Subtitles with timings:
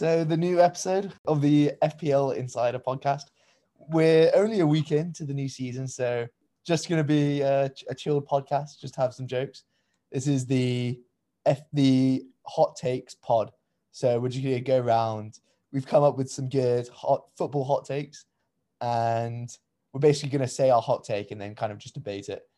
[0.00, 3.24] So, the new episode of the FPL Insider podcast.
[3.76, 6.26] We're only a week into the new season, so
[6.66, 9.64] just going to be a, a chilled podcast, just have some jokes.
[10.10, 10.98] This is the
[11.44, 13.50] F the hot takes pod.
[13.90, 15.38] So, we're just going to go around.
[15.70, 18.24] We've come up with some good hot football hot takes,
[18.80, 19.54] and
[19.92, 22.48] we're basically going to say our hot take and then kind of just debate it.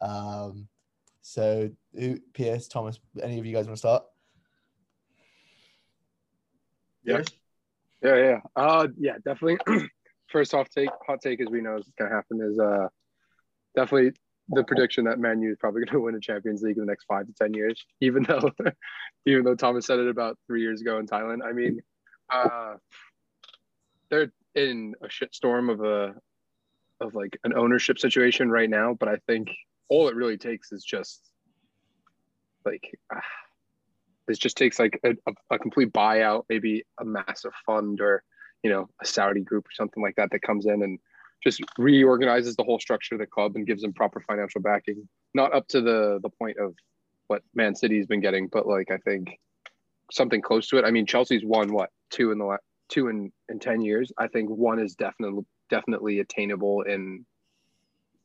[0.00, 0.68] Um,
[1.22, 1.70] so,
[2.34, 4.04] Pierce, Thomas, any of you guys want to start?
[7.04, 7.22] Yeah.
[8.02, 8.40] Yeah, yeah.
[8.56, 9.58] Uh yeah, definitely.
[10.28, 12.88] First off take hot take as we know is gonna happen is uh
[13.76, 14.12] definitely
[14.48, 17.04] the prediction that Man U is probably gonna win a Champions League in the next
[17.04, 18.50] five to ten years, even though
[19.26, 21.44] even though Thomas said it about three years ago in Thailand.
[21.44, 21.80] I mean,
[22.30, 22.74] uh
[24.10, 26.14] they're in a shitstorm of a
[27.00, 29.50] of like an ownership situation right now, but I think
[29.88, 31.20] all it really takes is just
[32.64, 33.20] like uh,
[34.26, 35.14] this just takes like a,
[35.50, 38.22] a, complete buyout, maybe a massive fund or
[38.62, 40.98] you know a Saudi group or something like that that comes in and
[41.42, 45.06] just reorganizes the whole structure of the club and gives them proper financial backing.
[45.34, 46.74] Not up to the the point of
[47.26, 49.38] what Man City's been getting, but like I think
[50.10, 50.84] something close to it.
[50.84, 54.12] I mean, Chelsea's won what two in the last two in in ten years.
[54.18, 57.26] I think one is definitely definitely attainable in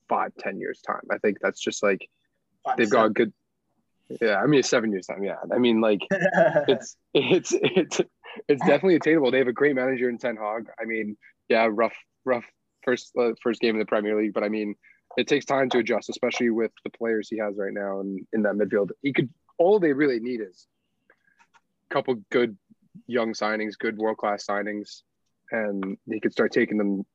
[0.08, 1.02] five ten years time.
[1.12, 2.08] I think that's just like
[2.66, 3.34] they they've got a good
[4.22, 5.24] yeah, I mean seven years time.
[5.24, 8.02] Yeah, I mean like it's it's it's
[8.48, 9.32] it's definitely attainable.
[9.32, 10.68] They have a great manager in Ten Hag.
[10.80, 12.46] I mean, yeah, rough rough
[12.84, 14.76] first uh, first game in the Premier League, but I mean,
[15.18, 18.44] it takes time to adjust, especially with the players he has right now and in
[18.44, 18.90] that midfield.
[19.02, 20.68] He could all they really need is
[21.90, 22.58] a couple good
[23.08, 25.02] young signings, good world class signings,
[25.52, 27.06] and he could start taking them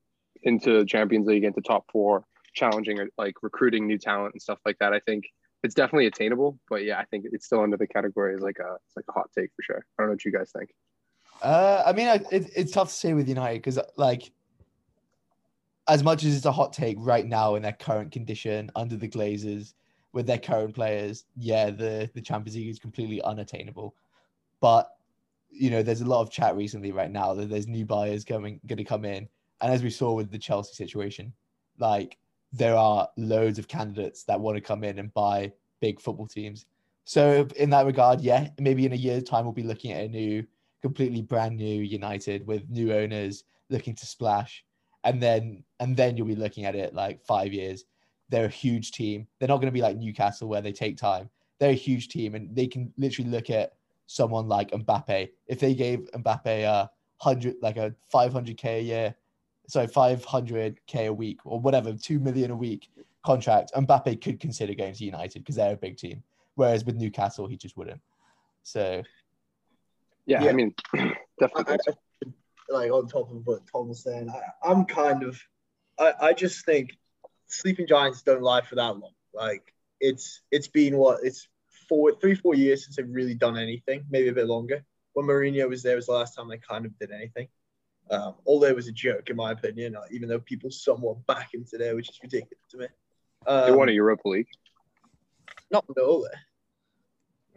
[0.43, 4.93] into Champions League, into top four, challenging like recruiting new talent and stuff like that.
[4.93, 5.25] I think
[5.65, 8.75] it's definitely attainable, but yeah, I think it's still under the category as like a
[8.87, 9.87] it's like a hot take for sure.
[9.99, 10.75] I don't know what you guys think.
[11.43, 14.31] Uh, I mean, it, it's tough to say with United because like
[15.89, 19.09] as much as it's a hot take right now in their current condition under the
[19.09, 19.73] Glazers
[20.13, 23.95] with their current players, yeah, the the Champions League is completely unattainable.
[24.61, 24.91] But
[25.51, 28.61] you know, there's a lot of chat recently right now that there's new buyers coming
[28.67, 29.27] going to come in,
[29.63, 31.33] and as we saw with the Chelsea situation,
[31.79, 32.19] like
[32.55, 36.67] there are loads of candidates that want to come in and buy big football teams.
[37.05, 40.09] So in that regard, yeah, maybe in a year's time we'll be looking at a
[40.09, 40.47] new,
[40.81, 44.65] completely brand new United with new owners looking to splash,
[45.03, 47.85] and then and then you'll be looking at it like five years.
[48.29, 49.27] They're a huge team.
[49.39, 51.29] They're not going to be like Newcastle where they take time.
[51.59, 53.73] They're a huge team, and they can literally look at
[54.07, 55.29] someone like Mbappe.
[55.47, 59.15] If they gave Mbappe a hundred, like a five hundred k a year,
[59.67, 62.89] so 500k a week or whatever, two million a week
[63.25, 66.23] contract, Mbappe could consider going to United because they're a big team.
[66.55, 68.01] Whereas with Newcastle, he just wouldn't.
[68.63, 69.03] So,
[70.27, 70.51] yeah, yeah.
[70.51, 70.75] I mean,
[71.41, 71.75] definitely.
[71.75, 75.41] I, I, like on top of what Tom was saying, I, am kind of,
[75.99, 76.97] I, I just think
[77.47, 79.13] sleeping giants don't lie for that long.
[79.33, 81.49] Like it's it's been what it's
[81.89, 84.05] four, three, four years since they've really done anything.
[84.11, 84.85] Maybe a bit longer.
[85.13, 87.49] When Mourinho was there was the last time they kind of did anything.
[88.11, 91.55] Um, although it was a joke, in my opinion, uh, even though people somewhat back
[91.55, 92.87] him today, which is ridiculous to me.
[93.47, 94.49] Um, they won a um, Europa League.
[95.71, 96.27] Not no, oh,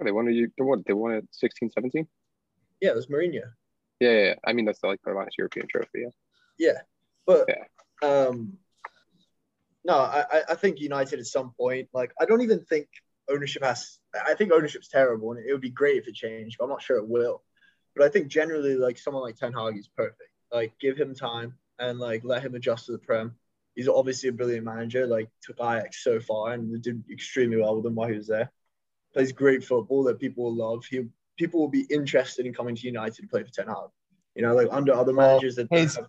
[0.03, 2.07] they won a they won they won it 16, 17?
[2.81, 3.41] Yeah, it was Mourinho.
[3.99, 6.03] Yeah, yeah, yeah, I mean that's like their last European trophy.
[6.03, 6.09] Yeah.
[6.59, 6.79] Yeah,
[7.25, 8.07] but yeah.
[8.07, 8.57] um,
[9.85, 12.87] no, I I think United at some point, like I don't even think
[13.29, 13.99] ownership has.
[14.25, 16.81] I think ownership's terrible, and it would be great if it changed, but I'm not
[16.81, 17.43] sure it will.
[17.95, 20.31] But I think generally, like someone like Ten Hag is perfect.
[20.51, 23.35] Like give him time and like let him adjust to the prem.
[23.75, 25.05] He's obviously a brilliant manager.
[25.05, 28.51] Like took Ajax so far and did extremely well with him while he was there.
[29.13, 30.85] Plays great football that people will love.
[30.85, 33.89] He people will be interested in coming to United to play for Ten Hag.
[34.35, 36.07] You know, like under other managers that his, have...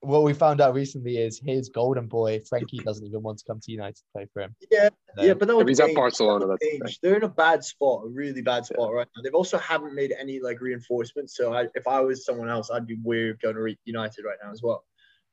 [0.00, 3.60] what we found out recently is his golden boy Frenkie doesn't even want to come
[3.60, 4.54] to United to play for him.
[4.70, 4.88] Yeah,
[5.18, 6.46] yeah, but that he's at Barcelona.
[6.46, 8.96] That's They're in a bad spot, a really bad spot yeah.
[8.96, 9.22] right now.
[9.22, 11.36] They've also haven't made any like reinforcements.
[11.36, 14.38] So I, if I was someone else, I'd be wary of going to United right
[14.42, 14.84] now as well.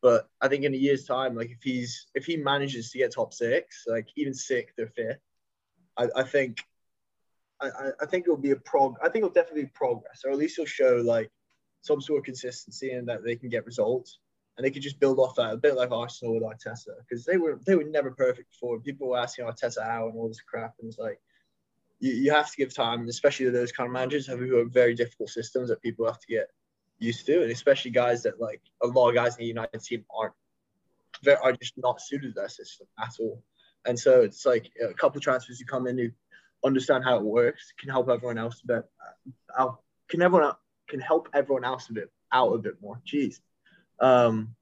[0.01, 3.13] But I think in a year's time, like if he's if he manages to get
[3.13, 5.19] top six, like even sixth or fifth,
[5.97, 6.61] I, I think
[7.61, 7.69] I,
[8.01, 8.95] I think it'll be a prog.
[9.01, 11.31] I think it'll definitely be progress, or at least it'll show like
[11.81, 14.19] some sort of consistency and that they can get results
[14.57, 17.37] and they could just build off that a bit like Arsenal with Arteta because they
[17.37, 18.79] were they were never perfect before.
[18.79, 21.19] People were asking Arteta how and all this crap, and it's like
[21.99, 25.29] you, you have to give time, especially those kind of managers who have very difficult
[25.29, 26.49] systems that people have to get
[26.99, 30.03] used to, and especially guys that like a lot of guys in the United team
[30.15, 30.33] aren't
[31.23, 33.41] they are just not suited to that system at all.
[33.85, 36.09] And so it's like a couple transfers who come in who
[36.65, 38.89] understand how it works can help everyone else, but
[39.57, 39.71] uh,
[40.09, 40.51] can everyone
[40.87, 43.01] can help everyone else a bit out a bit more.
[43.05, 43.39] Jeez.
[43.99, 44.55] Um,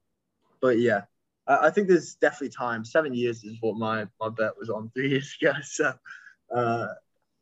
[0.60, 1.02] but yeah,
[1.46, 2.84] I, I think there's definitely time.
[2.84, 5.52] Seven years is what my my bet was on three years ago.
[5.62, 5.92] So
[6.54, 6.86] uh,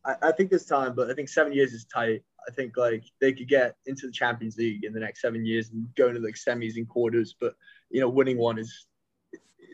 [0.05, 2.23] I, I think there's time, but I think seven years is tight.
[2.47, 5.71] I think like they could get into the Champions League in the next seven years
[5.71, 7.55] and go into like semis and quarters, but
[7.89, 8.87] you know, winning one is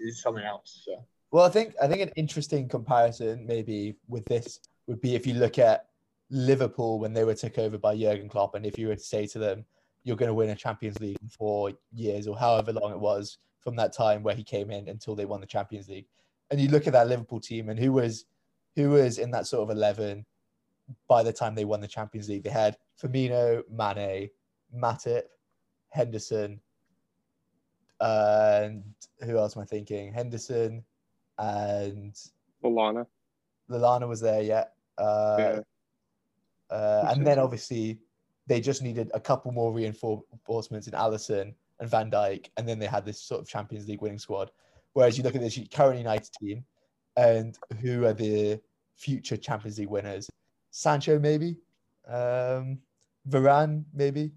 [0.03, 0.83] is something else.
[0.85, 5.27] So Well, I think I think an interesting comparison maybe with this would be if
[5.27, 5.87] you look at
[6.29, 9.27] Liverpool when they were took over by Jurgen Klopp, and if you were to say
[9.27, 9.65] to them,
[10.03, 13.37] "You're going to win a Champions League in four years or however long it was
[13.59, 16.07] from that time where he came in until they won the Champions League,"
[16.49, 18.25] and you look at that Liverpool team and who was
[18.75, 20.25] who was in that sort of eleven
[21.07, 24.29] by the time they won the Champions League, they had Firmino, Mane,
[24.75, 25.23] Matip,
[25.89, 26.59] Henderson,
[27.99, 28.83] and
[29.23, 30.13] who else am I thinking?
[30.13, 30.83] Henderson
[31.37, 32.15] and
[32.63, 33.05] Lallana.
[33.69, 34.73] Lallana was there yet.
[34.97, 35.59] Uh, Yeah.
[36.69, 37.99] uh, and then obviously
[38.47, 42.87] they just needed a couple more reinforcements in Alisson and Van Dijk, and then they
[42.87, 44.51] had this sort of Champions League winning squad.
[44.93, 46.65] Whereas you look at this current United team,
[47.17, 48.59] and who are the
[48.95, 50.29] future Champions League winners?
[50.71, 51.57] Sancho, maybe.
[52.07, 52.79] Um,
[53.29, 54.31] Varane, maybe.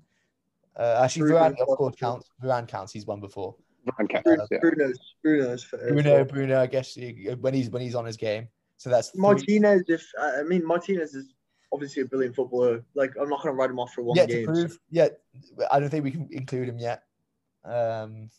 [0.77, 2.31] Uh, actually, Bruno, Varane, of course, counts.
[2.43, 2.93] Varane counts.
[2.93, 3.55] He's won before.
[3.99, 4.59] Van Cat- Bruno, yeah.
[4.61, 6.61] Bruno's Bruno's Bruno, Bruno.
[6.61, 8.49] I guess he- when he's when he's on his game.
[8.77, 9.21] So that's three.
[9.21, 9.83] Martinez.
[9.89, 11.35] If I mean Martinez is
[11.75, 12.85] obviously a brilliant footballer.
[12.95, 14.47] Like I'm not gonna write him off for one yet to game.
[14.47, 14.79] prove.
[14.91, 15.09] Yeah,
[15.71, 17.03] I don't think we can include him yet.
[17.65, 18.31] Um,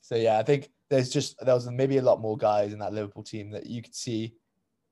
[0.00, 2.92] so yeah, I think there's just there was maybe a lot more guys in that
[2.92, 4.34] Liverpool team that you could see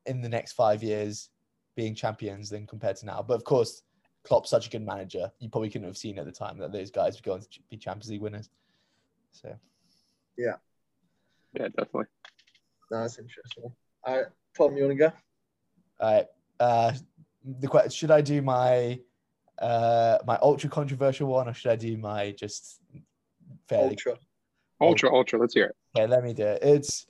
[0.06, 1.31] in the next five years
[1.76, 3.22] being champions than compared to now.
[3.26, 3.82] But of course,
[4.25, 5.31] Klopp's such a good manager.
[5.38, 7.76] You probably couldn't have seen at the time that those guys were going to be
[7.76, 8.50] Champions League winners.
[9.32, 9.55] So
[10.37, 10.56] yeah,
[11.55, 12.06] Yeah, definitely.
[12.90, 13.72] No, that's interesting.
[14.05, 14.26] All right,
[14.56, 15.12] Tom, you want to go?
[16.00, 16.26] all right,
[16.60, 16.93] uh,
[17.44, 18.99] the que- should I do my
[19.59, 22.81] uh my ultra controversial one or should I do my just
[23.69, 24.19] fairly Ultra.
[24.81, 25.39] Ultra, ultra.
[25.39, 25.77] Let's hear it.
[25.97, 26.62] Okay, let me do it.
[26.62, 27.06] It's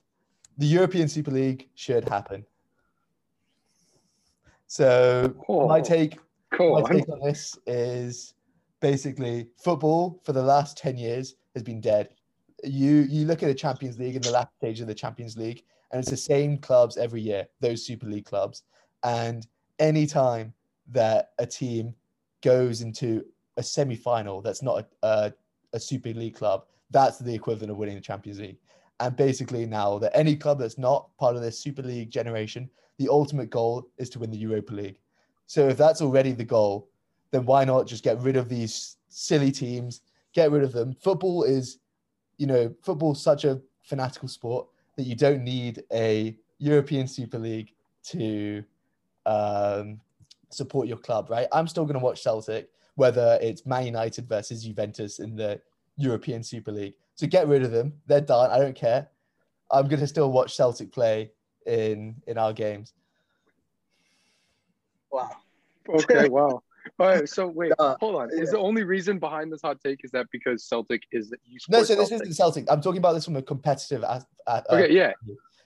[0.57, 2.45] the European Super League should happen.
[4.67, 6.17] So Oh, my take,
[6.51, 6.79] cool.
[6.79, 8.33] my take on this is
[8.79, 12.09] basically football for the last ten years has been dead.
[12.63, 15.63] You you look at the Champions League in the last stage of the Champions League,
[15.91, 18.63] and it's the same clubs every year, those Super League clubs.
[19.03, 19.45] And
[19.79, 20.53] any time
[20.91, 21.93] that a team
[22.41, 23.25] goes into
[23.57, 25.33] a semi-final that's not a, a,
[25.73, 28.57] a Super League club, that's the equivalent of winning the Champions League.
[28.99, 33.09] And basically now that any club that's not part of this Super League generation, the
[33.09, 34.97] ultimate goal is to win the Europa League.
[35.45, 36.89] So if that's already the goal,
[37.31, 40.01] then why not just get rid of these silly teams,
[40.33, 40.95] get rid of them?
[41.01, 41.79] Football is,
[42.37, 47.73] you know, football's such a fanatical sport that you don't need a European Super League
[48.03, 48.63] to
[49.25, 49.99] um,
[50.49, 51.47] support your club, right?
[51.51, 55.59] I'm still going to watch Celtic, whether it's Man United versus Juventus in the
[55.97, 56.93] European Super League.
[57.15, 57.93] So get rid of them.
[58.07, 58.51] They're done.
[58.51, 59.07] I don't care.
[59.71, 61.31] I'm going to still watch Celtic play
[61.65, 62.93] in in our games.
[65.11, 65.29] Wow.
[65.89, 66.61] Okay, wow.
[66.99, 68.29] All right, so wait, Uh, hold on.
[68.31, 68.51] Is yeah.
[68.51, 71.81] the only reason behind this hot take is that because Celtic is that you No,
[71.83, 72.27] support so this Celtic?
[72.27, 72.65] isn't Celtic.
[72.69, 74.03] I'm talking about this from a competitive.
[74.03, 75.13] as- uh, uh, Okay, yeah.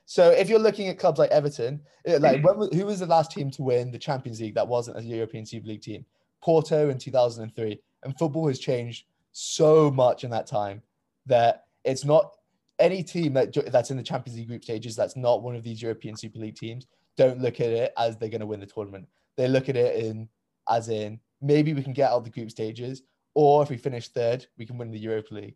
[0.09, 3.29] So if you're looking at clubs like Everton, uh, like when, who was the last
[3.29, 6.05] team to win the Champions League that wasn't a European Super League team?
[6.41, 7.77] Porto in 2003.
[8.03, 10.81] And football has changed so much in that time
[11.25, 12.37] that it's not
[12.79, 15.81] any team that that's in the Champions League group stages that's not one of these
[15.81, 16.87] European Super League teams.
[17.17, 19.09] Don't look at it as they're going to win the tournament.
[19.35, 20.29] They look at it in
[20.69, 24.07] as in maybe we can get out of the group stages, or if we finish
[24.07, 25.55] third, we can win the Europa League.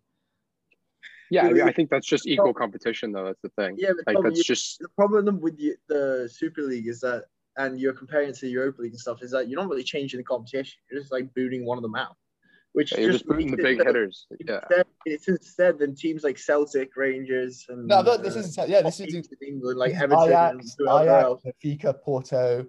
[1.31, 3.25] Yeah, I, mean, I think that's just equal competition, though.
[3.25, 3.75] That's the thing.
[3.79, 6.99] Yeah, but Like Tom, that's you- just the problem with the, the Super League is
[6.99, 7.23] that,
[7.57, 10.17] and you're comparing to the Europa League and stuff, is that you're not really changing
[10.19, 10.77] the competition.
[10.91, 12.17] You're just like booting one of them out,
[12.73, 14.27] which you're just just putting the makes it big that hitters.
[14.45, 14.59] Yeah.
[14.69, 18.81] Instead, it's instead than teams like Celtic, Rangers, and No, but this uh, is yeah,
[18.81, 21.43] this is in England like Everton Ajax, and whoever Ajax, else.
[21.63, 22.65] Benfica, Porto,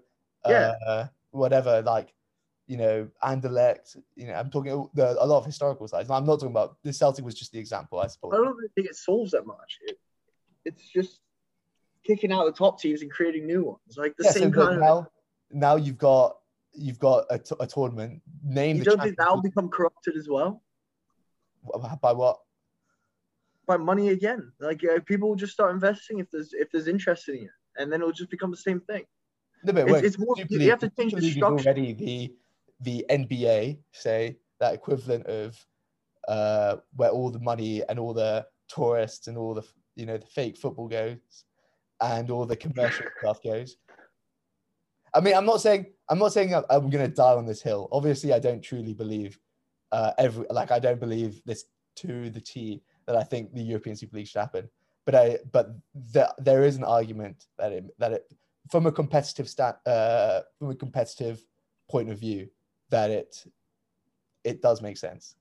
[0.49, 0.73] Yeah.
[0.87, 2.13] uh, whatever, like
[2.73, 3.97] you know, Anderlecht.
[4.17, 6.09] You know, I'm talking the, a lot of historical sides.
[6.09, 8.33] I'm not talking about the Celtic was just the example, I suppose.
[8.33, 9.79] I don't really think it solves that much.
[9.83, 9.99] It,
[10.65, 11.21] it's just
[12.09, 14.75] kicking out the top teams and creating new ones, like the Yeah, same but kind
[14.77, 14.81] of.
[14.81, 15.07] now,
[15.51, 16.39] now you've got
[16.73, 18.79] you've got a, t- a tournament named.
[18.79, 20.63] You don't think that'll become corrupted as well
[22.01, 22.39] by what?
[23.67, 24.51] by money again?
[24.61, 27.93] Like uh, people will just start investing if there's if there's interest in it, and
[27.93, 29.05] then it'll just become the same thing.
[29.65, 31.69] No, but It's- it's more- Super you have to change the structure.
[31.69, 32.35] already the
[32.83, 35.59] the NBA, say that equivalent of
[36.29, 40.27] uh, where all the money and all the tourists and all the you know the
[40.27, 41.19] fake football goes
[42.01, 43.77] and all the commercial stuff goes.
[45.15, 47.63] I mean, I'm not saying I'm not saying I'm, I'm going to die on this
[47.63, 47.89] hill.
[47.93, 49.39] Obviously, I don't truly believe
[49.93, 51.65] uh, every like I don't believe this
[51.97, 54.69] to the T that I think the European Super League should happen.
[55.05, 55.75] But I but
[56.13, 58.33] the, there is an argument that it that it
[58.71, 61.45] from a competitive stat uh, from a competitive
[61.91, 62.49] point of view
[62.93, 63.45] that it
[64.45, 65.35] it does make sense.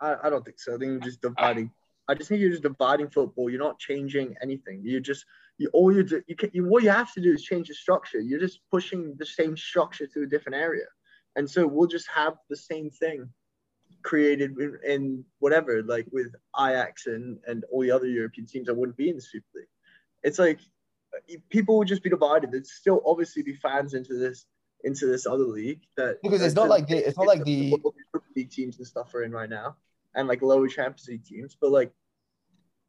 [0.00, 0.74] I, I don't think so.
[0.74, 1.70] I think you're just dividing.
[2.08, 3.50] I just think you're just dividing football.
[3.50, 4.80] You're not changing anything.
[4.82, 5.24] You're just
[5.58, 7.74] you all you do, you can you what you have to do is change the
[7.74, 8.18] structure.
[8.18, 10.86] You're just pushing the same structure to a different area,
[11.36, 13.28] and so we'll just have the same thing
[14.02, 18.74] created in, in whatever like with Ajax and and all the other European teams that
[18.74, 19.66] wouldn't be in the Super League.
[20.22, 20.60] It's like
[21.50, 22.50] people would just be divided.
[22.50, 24.46] There'd still obviously be fans into this
[24.84, 27.76] into this other league that because it's not like the it's not like the
[28.36, 29.76] league teams and stuff are in right now
[30.14, 31.92] and like lower Champions League teams, but like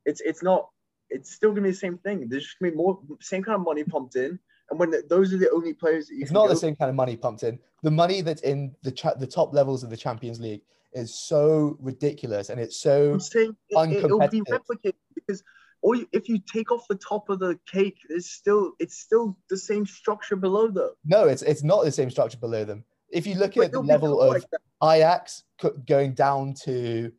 [0.05, 0.69] it's it's not
[1.09, 2.27] it's still gonna be the same thing.
[2.27, 5.33] There's just gonna be more same kind of money pumped in, and when the, those
[5.33, 7.59] are the only players that you it's not the same kind of money pumped in.
[7.83, 10.61] The money that's in the cha- the top levels of the Champions League
[10.93, 15.43] is so ridiculous, and it's so I'm saying it, it'll be replicated because
[15.81, 19.57] or if you take off the top of the cake, it's still it's still the
[19.57, 20.91] same structure below them.
[21.05, 22.83] no, it's it's not the same structure below them.
[23.09, 24.43] If you look But at the level of like.
[24.83, 25.43] Ajax
[25.85, 27.11] going down to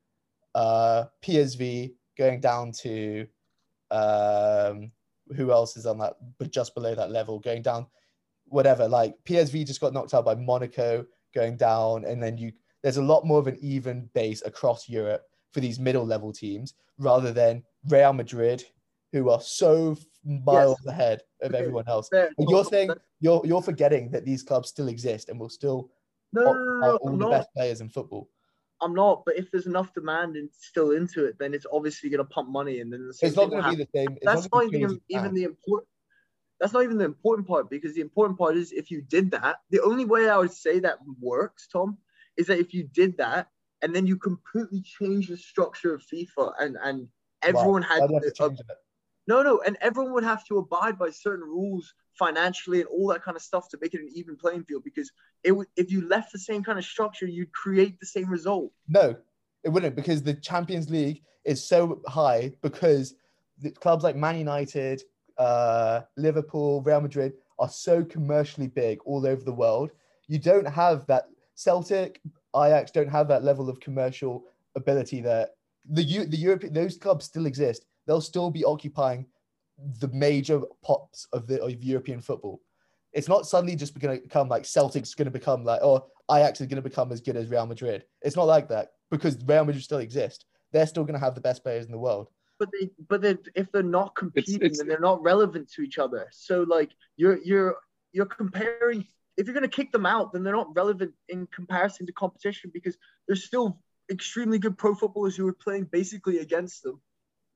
[0.54, 3.26] uh, PSV, going down to
[3.90, 4.90] um,
[5.36, 7.86] who else is on that, but just below that level, going down,
[8.46, 8.88] whatever.
[8.88, 11.04] Like PSV just got knocked out by Monaco,
[11.34, 12.52] going down, and then you
[12.82, 16.74] there's a lot more of an even base across Europe for these middle level teams
[16.98, 18.64] rather than Real Madrid,
[19.12, 22.08] who are so miles ahead of everyone else.
[22.10, 22.90] But you're saying
[23.20, 25.90] you're you're forgetting that these clubs still exist and will still
[26.32, 27.30] no, no, no, no, all I'm the not.
[27.30, 28.28] best players in football.
[28.80, 29.24] I'm not.
[29.24, 32.48] But if there's enough demand and still into it, then it's obviously going to pump
[32.48, 34.16] money, and then the same It's not going to be the same.
[34.16, 35.88] It's That's gonna not even even the important.
[36.58, 39.56] That's not even the important part because the important part is if you did that.
[39.70, 41.98] The only way I would say that works, Tom,
[42.36, 43.48] is that if you did that
[43.82, 47.08] and then you completely change the structure of FIFA and and
[47.42, 48.76] everyone had you have to it?
[49.26, 53.22] no no and everyone would have to abide by certain rules financially and all that
[53.22, 55.10] kind of stuff to make it an even playing field because
[55.44, 58.70] it would if you left the same kind of structure you'd create the same result
[58.88, 59.16] No,
[59.64, 63.14] it wouldn't because the Champions League is so high because
[63.58, 65.02] the clubs like Man United,
[65.38, 69.90] uh, Liverpool, Real Madrid are so commercially big all over the world.
[70.28, 72.20] You don't have that Celtic,
[72.56, 74.44] Ajax don't have that level of commercial
[74.76, 75.50] ability that
[75.90, 77.86] the Eu- the European those clubs still exist.
[78.06, 79.26] They'll still be occupying
[80.00, 82.60] the major pots of the of European football.
[83.12, 86.60] It's not suddenly just going to become like Celtic's going to become like or Ajax
[86.60, 88.04] is going to become as good as Real Madrid.
[88.22, 90.46] It's not like that because Real Madrid still exist.
[90.72, 92.28] They're still going to have the best players in the world.
[92.58, 95.98] but they but they if they're not competing it's- then they're not relevant to each
[95.98, 97.76] other so like you're you're
[98.12, 99.04] you're comparing
[99.36, 102.70] if you're going to kick them out then they're not relevant in comparison to competition
[102.72, 102.96] because
[103.26, 103.78] there's still
[104.10, 107.00] extremely good pro footballers who are playing basically against them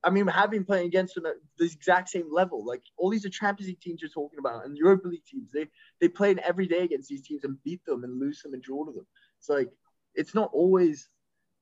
[0.03, 3.29] I mean, having playing against them at the exact same level, like all these are
[3.29, 5.51] Champions League teams you're talking about, and Europa League teams.
[5.51, 5.67] They
[5.99, 8.61] they play in every day against these teams and beat them and lose them and
[8.61, 9.07] draw to them.
[9.39, 9.69] It's like
[10.13, 11.09] it's not always.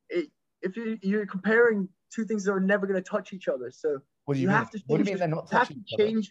[0.09, 0.29] It,
[0.61, 3.99] if you you're comparing two things that are never going to touch each other, so
[4.25, 4.57] What do you, you mean?
[4.57, 6.21] have to what do you mean they're not you have touching to each other?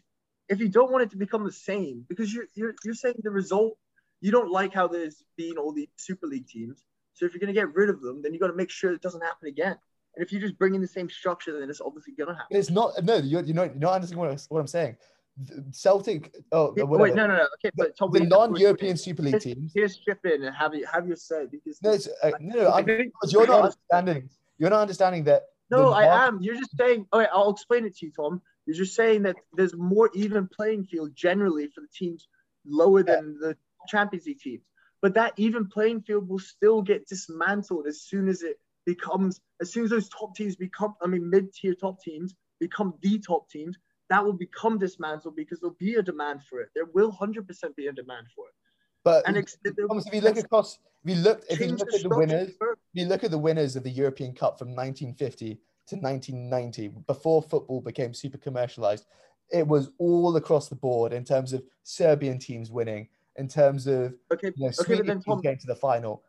[0.49, 3.31] If you don't want it to become the same, because you're you're you're saying the
[3.31, 3.77] result,
[4.21, 6.85] you don't like how there's been all these Super League teams.
[7.15, 8.93] So if you're going to get rid of them, then you got to make sure
[8.93, 9.77] it doesn't happen again.
[10.17, 12.57] And if you just bring in the same structure, then it's obviously going to happen.
[12.57, 12.93] It's not.
[13.05, 13.71] No, you're, you're not.
[13.73, 14.97] You're not understanding what, I- what I'm saying.
[15.37, 16.33] The Celtic.
[16.53, 16.85] Oh, Yeah.
[16.85, 17.47] Wait, no, no, no.
[17.55, 19.73] Okay, but Tom, the non-European Super League teams.
[19.75, 22.87] Here's chip in and have you have your say because No, it's, uh, no, I'm,
[23.29, 24.31] you're not understanding.
[24.59, 25.47] You're not understanding that.
[25.71, 26.41] no, the I am.
[26.41, 27.07] You're just saying.
[27.13, 28.41] Okay, I'll explain it to you, Tom.
[28.67, 32.29] You're just saying that there's more even playing field generally for the teams
[32.67, 33.57] lower than the
[33.89, 34.63] Champions League teams.
[35.03, 39.71] But that even playing field will still get dismantled as soon as it becomes, as
[39.71, 43.77] soon as those top teams become, I mean, mid-tier top teams become the top teams.
[44.09, 46.71] That will become dismantled because there'll be a demand for it.
[46.75, 48.55] There will 100% be a demand for it.
[49.03, 52.03] But And ex- Thomas, if you look across, if you look, if you look at
[52.03, 55.97] the winners, if you look at the winners of the European Cup from 1950 to
[55.97, 59.07] 1990, before football became super commercialized,
[59.51, 64.15] it was all across the board in terms of Serbian teams winning, in terms of
[64.33, 66.23] Okay, you know, okay, then Tom, getting to the final.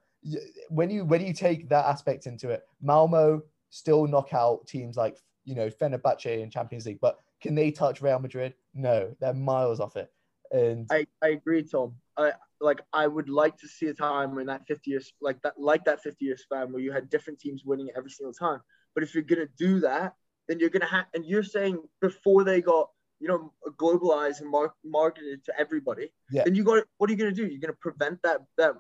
[0.69, 5.17] When you when you take that aspect into it, Malmo still knock out teams like
[5.43, 8.55] you know Fenerbahce in Champions League, but can they touch Real Madrid?
[8.73, 10.11] No, they're miles off it.
[10.51, 11.95] And I, I agree, Tom.
[12.17, 15.59] I like I would like to see a time when that 50 years like that
[15.59, 18.61] like that 50 year span where you had different teams winning every single time.
[18.95, 20.15] But if you're gonna do that,
[20.47, 24.73] then you're gonna have and you're saying before they got you know globalized and mar-
[24.83, 26.43] marketed to everybody, Yeah.
[26.45, 27.45] then you got what are you gonna do?
[27.45, 28.75] You're gonna prevent that that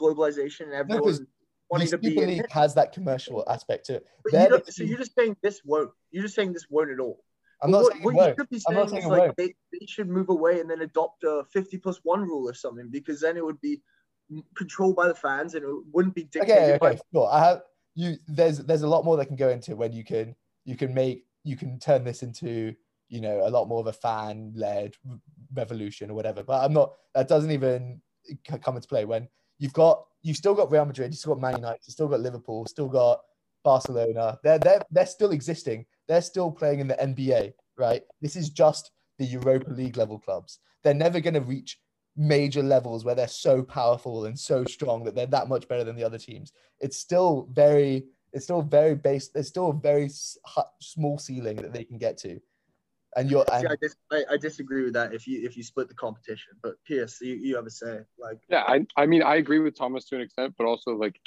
[0.00, 1.02] globalization and everyone.
[1.04, 1.22] 'cause
[1.70, 4.06] wanting to be League has that commercial aspect to it.
[4.32, 5.92] You so you're just saying this won't.
[6.10, 7.24] You're just saying this won't at all.
[7.62, 8.28] I'm not what, saying what won't.
[8.28, 9.36] you should be I'm saying is like won't.
[9.36, 12.88] they, they should move away and then adopt a 50 plus one rule or something
[12.90, 13.82] because then it would be
[14.56, 17.28] controlled by the fans and it wouldn't be dictated okay, by okay, sure.
[17.30, 17.62] I have
[17.94, 18.16] you.
[18.28, 21.24] There's there's a lot more that can go into when you can you can make
[21.44, 22.74] you can turn this into
[23.08, 24.94] you know a lot more of a fan led
[25.54, 26.42] revolution or whatever.
[26.42, 26.94] But I'm not.
[27.14, 28.00] That doesn't even
[28.62, 29.28] come into play when
[29.58, 32.20] you've got you've still got Real Madrid, you've still got Man United, you've still got
[32.20, 33.20] Liverpool, still got
[33.64, 34.38] Barcelona.
[34.42, 35.86] They're they're they're still existing.
[36.08, 38.02] They're still playing in the NBA, right?
[38.20, 40.58] This is just the Europa League level clubs.
[40.82, 41.78] They're never going to reach
[42.16, 45.96] major levels where they're so powerful and so strong that they're that much better than
[45.96, 46.52] the other teams.
[46.80, 49.28] It's still very, it's still very base.
[49.28, 50.10] There's still a very
[50.80, 52.40] small ceiling that they can get to.
[53.16, 55.64] And you're, See, and I, dis- I, I disagree with that if you if you
[55.64, 56.52] split the competition.
[56.62, 58.00] But Pierce, you, you have a say.
[58.18, 61.18] Like Yeah, I, I mean, I agree with Thomas to an extent, but also like,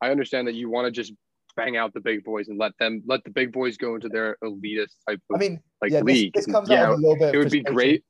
[0.00, 1.12] I understand that you want to just
[1.54, 4.36] bang out the big boys and let them let the big boys go into their
[4.44, 6.32] elitist type of I mean, like yeah, league.
[6.34, 7.34] this And comes yeah, out a little bit.
[7.34, 8.04] it would be great.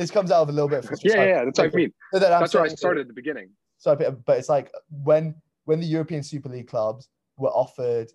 [0.00, 0.86] This comes out of a little bit.
[1.02, 1.92] Yeah, yeah, yeah, that's what I mean.
[2.14, 3.50] So that That's where I started at the beginning.
[3.76, 5.34] So, but it's like when
[5.66, 8.08] when the European Super League clubs were offered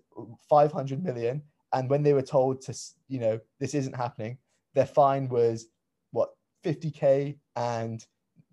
[0.49, 2.75] 500 million, and when they were told to,
[3.07, 4.39] you know, this isn't happening,
[4.73, 5.67] their fine was
[6.09, 6.29] what
[6.63, 8.03] 50k and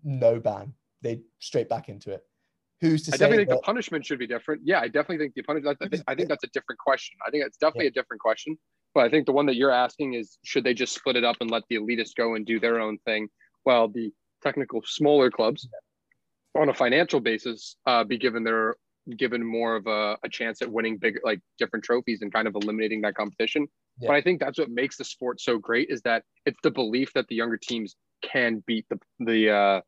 [0.05, 0.75] no ban.
[1.01, 2.23] They straight back into it.
[2.83, 4.61] Who's to I say definitely think that, the punishment should be different.
[4.62, 5.79] Yeah, I definitely think the punishment.
[5.81, 7.17] I think, I think that's a different question.
[7.27, 8.59] I think it's definitely a different question.
[8.95, 11.37] But I think the one that you're asking is should they just split it up
[11.41, 13.29] and let the elitists go and do their own thing,
[13.63, 15.69] while the technical smaller clubs,
[16.55, 18.77] on a financial basis, uh, be given their
[19.17, 22.55] given more of a, a chance at winning big like different trophies and kind of
[22.55, 23.67] eliminating that competition.
[23.99, 24.09] Yeah.
[24.09, 27.13] But I think that's what makes the sport so great is that it's the belief
[27.15, 29.81] that the younger teams can beat the the uh,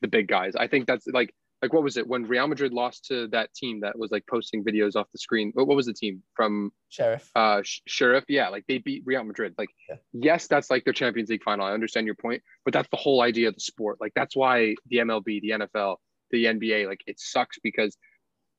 [0.00, 0.54] the big guys.
[0.56, 3.80] I think that's like like what was it when Real Madrid lost to that team
[3.80, 5.52] that was like posting videos off the screen?
[5.54, 7.30] What, what was the team from sheriff?
[7.36, 8.24] uh Sh- Sheriff?
[8.28, 9.54] Yeah, like they beat Real Madrid.
[9.56, 9.96] Like Yeah.
[10.12, 11.64] yes, that's like their Champions League final.
[11.64, 13.98] I understand your point, but that's the whole idea of the sport.
[14.00, 15.96] Like that's why the MLB, the NFL,
[16.30, 17.96] the NBA, like it sucks because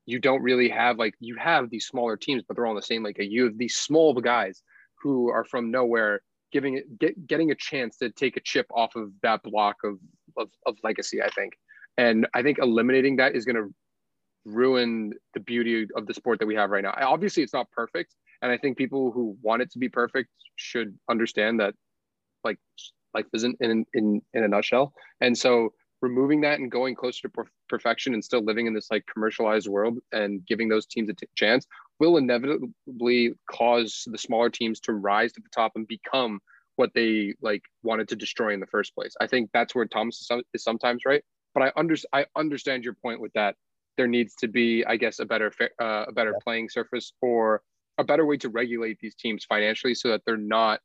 [0.05, 2.81] you don't really have like you have these smaller teams, but they're all in the
[2.81, 4.63] same like you have these small guys
[5.01, 6.21] who are from nowhere
[6.53, 9.97] giving it get, getting a chance to take a chip off of that block of
[10.37, 11.53] of, of legacy, I think.
[11.97, 13.73] And I think eliminating that is going to
[14.45, 16.93] ruin the beauty of the sport that we have right now.
[16.97, 20.97] Obviously, it's not perfect, and I think people who want it to be perfect should
[21.09, 21.73] understand that,
[22.43, 22.57] like,
[23.13, 24.93] life isn't in in in a nutshell.
[25.21, 28.91] And so, removing that and going closer to per- perfection and still living in this
[28.91, 31.65] like commercialized world and giving those teams a chance
[31.99, 36.39] will inevitably cause the smaller teams to rise to the top and become
[36.75, 39.15] what they like wanted to destroy in the first place.
[39.21, 43.19] I think that's where Thomas is sometimes right, but I under I understand your point
[43.21, 43.55] with that.
[43.97, 46.39] There needs to be, I guess, a better uh, a better Yeah.
[46.43, 47.61] playing surface or
[47.97, 50.79] a better way to regulate these teams financially so that they're not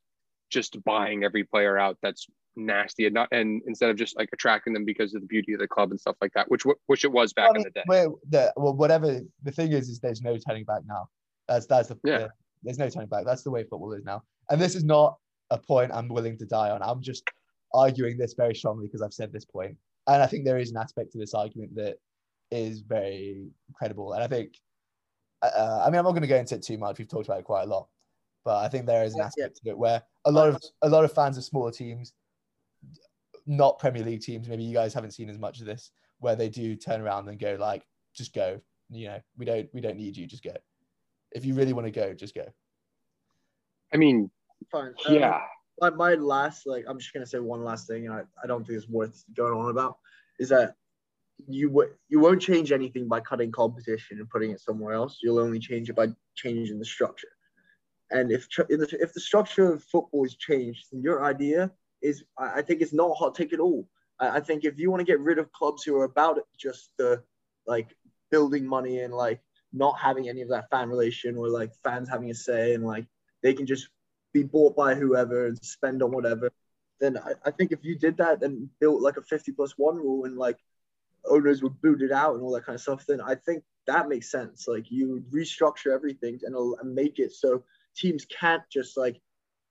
[0.51, 4.73] just buying every player out that's nasty and not and instead of just like attracting
[4.73, 7.11] them because of the beauty of the club and stuff like that, which which it
[7.11, 7.83] was back I mean, in the day.
[7.87, 11.07] well, the, well, whatever the thing is, is there's no turning back now.
[11.47, 12.17] That's that's the Yeah.
[12.19, 12.29] the-
[12.61, 13.23] there's no turning back.
[13.25, 14.21] That's the way football is now.
[14.49, 15.17] And this is not
[15.49, 16.83] a point I'm willing to die on.
[16.83, 17.23] I'm just
[17.73, 19.77] arguing this very strongly because I've said this point.
[20.09, 21.97] And I think there is an aspect to this argument that
[22.49, 24.13] is very credible.
[24.13, 24.55] And I think,
[25.43, 26.97] uh, I mean, I'm not going to go into it too much.
[26.97, 27.87] We've talked about it quite a lot,
[28.43, 30.89] but I think there is an Yeah, aspect to it where a lot of a
[30.89, 32.13] lot of fans of smaller teams,
[33.45, 36.49] not Premier League teams, maybe you guys haven't seen as much of this, where they
[36.49, 38.59] do turn around and go like, just go.
[38.89, 40.25] You know, we don't we don't need you.
[40.25, 40.55] Just go.
[41.31, 42.45] If you really want to go, just go.
[43.93, 44.31] I mean,
[44.71, 44.93] fine.
[45.05, 45.41] Um, yeah,
[45.81, 48.65] my, my last like i'm just to say one last thing and I, I don't
[48.65, 49.97] think it's worth going on about
[50.39, 50.75] is that
[51.47, 55.19] you w- you won't change anything by cutting competition and putting it somewhere else.
[55.21, 57.29] You'll only change it by changing the structure.
[58.11, 62.61] And if if the, structure of football is changed then your idea is i, I
[62.61, 63.87] think it's not a hot take at all.
[64.19, 66.45] I, I think if you want to get rid of clubs who are about it
[66.57, 67.23] just the
[67.67, 67.95] like
[68.31, 72.31] building money and like not having any of that fan relation or like fans having
[72.31, 73.05] a say and like
[73.43, 73.89] they can just
[74.33, 76.51] be bought by whoever and spend on whatever,
[76.99, 79.95] then I, I think if you did that and built like a 50 plus one
[79.95, 80.57] rule and like
[81.25, 84.31] owners were booted out and all that kind of stuff, then I think that makes
[84.31, 84.67] sense.
[84.67, 87.63] Like you restructure everything and, and make it so
[87.95, 89.19] teams can't just like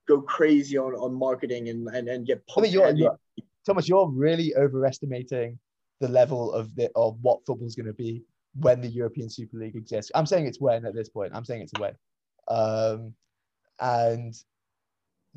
[0.07, 3.19] go crazy on, on marketing and, and, and get I mean, you're, you're,
[3.67, 5.59] Thomas, you're really overestimating
[6.01, 9.77] the level of the of what football's going to be when the European Super League
[9.77, 10.11] exists.
[10.15, 11.33] I'm saying it's when at this point.
[11.35, 11.93] I'm saying it's when.
[12.49, 13.15] Um,
[13.81, 14.35] and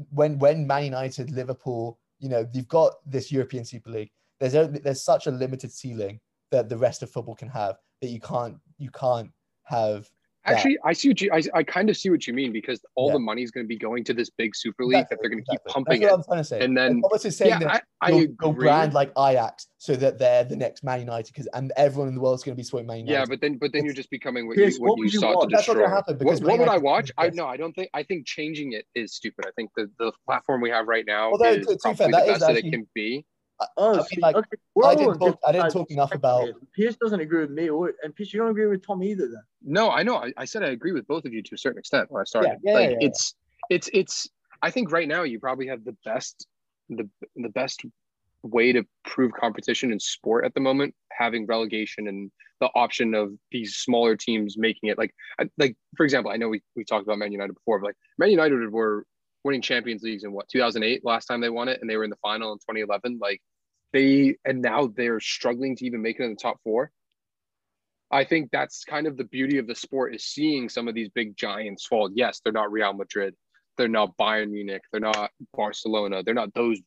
[0.09, 4.11] when when Man United, Liverpool, you know, you've got this European Super League.
[4.39, 6.19] There's only, there's such a limited ceiling
[6.51, 9.31] that the rest of football can have that you can't you can't
[9.63, 10.09] have.
[10.45, 11.29] Actually, I see what you.
[11.31, 13.13] I, I kind of see what you mean because all Yeah.
[13.13, 15.43] the money is going to be going to this big super league that they're going
[15.43, 16.15] to keep pumping That's it.
[16.15, 16.63] what I'm trying to say.
[16.65, 20.55] And then- saying Yeah, that I, I you'll brand like Ajax so that they're the
[20.55, 22.97] next Man United because and everyone in the world is going to be supporting Man
[22.99, 23.13] United.
[23.19, 25.41] yeah, but then but then you're just becoming what you what what you you sought
[25.41, 26.25] to That's not destroy.
[26.25, 27.11] What, what would I watch?
[27.17, 27.89] I no, I don't think.
[27.93, 29.45] I think changing it is stupid.
[29.47, 32.11] I think the the platform we have right now Although, is to- to fair, probably
[32.13, 33.25] that the best that it can be.
[33.77, 34.57] Oh, I mean, like, okay.
[34.75, 36.53] We're I didn't talk- I didn't talk of enough about- here.
[36.73, 39.27] Pierce doesn't agree with me, or and Pierce, you don't agree with Tom either.
[39.27, 40.15] Then No, I know.
[40.17, 42.23] I, I said I agree with both of you to a certain extent when I
[42.25, 42.57] started.
[42.63, 43.07] yeah, like yeah, yeah.
[43.07, 43.35] it's
[43.69, 44.29] it's it's.
[44.61, 46.47] I think right now you probably have the best
[46.89, 47.81] the the best
[48.43, 53.31] way to prove competition in sport at the moment, having relegation and the option of
[53.51, 57.05] these smaller teams making it like I- like for example, I know we we talked
[57.05, 59.05] about Man United before, but like Man United were
[59.43, 62.11] winning Champions Leagues in what 2008 last time they won it, and they were in
[62.11, 63.17] the final in 2011.
[63.19, 63.41] Like
[63.93, 66.91] they and now they're struggling to even make it in the top four.
[68.11, 71.09] I think that's kind of the beauty of the sport is seeing some of these
[71.09, 72.09] big giants fall.
[72.13, 73.35] Yes, they're not Real Madrid,
[73.77, 76.79] they're not Bayern Munich, they're not Barcelona, they're not those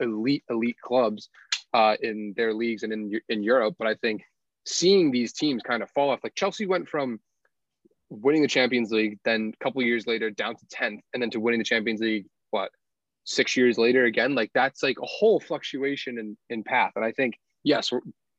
[0.00, 1.28] elite elite clubs
[1.72, 3.76] uh, in their leagues and in in Europe.
[3.78, 4.22] But I think
[4.66, 7.20] seeing these teams kind of fall off, like Chelsea went from
[8.10, 11.40] winning the Champions League, then a couple years later down to tenth, and then to
[11.40, 12.70] winning the Champions League, what
[13.24, 14.34] six years later again?
[14.34, 16.92] Like that's like a whole fluctuation in in path.
[16.96, 17.90] And I think yes,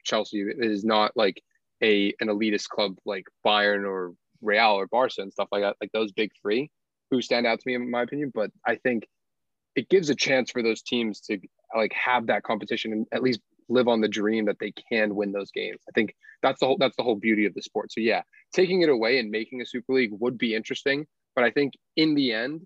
[0.04, 1.41] Chelsea is not like
[1.82, 5.91] a an elitist club like Bayern or Real or Barca and stuff like that, like
[5.91, 6.69] those big three
[7.12, 8.32] who stand out to me in my opinion.
[8.34, 9.08] But I think
[9.76, 11.39] it gives a chance for those teams to
[11.76, 15.32] like have that competition and at least live on the dream that they can win
[15.32, 15.80] those games.
[15.88, 17.91] I think that's the whole that's the whole beauty of the sport.
[17.91, 18.22] So yeah,
[18.54, 22.15] taking it away and making a super league would be interesting, but I think in
[22.15, 22.65] the end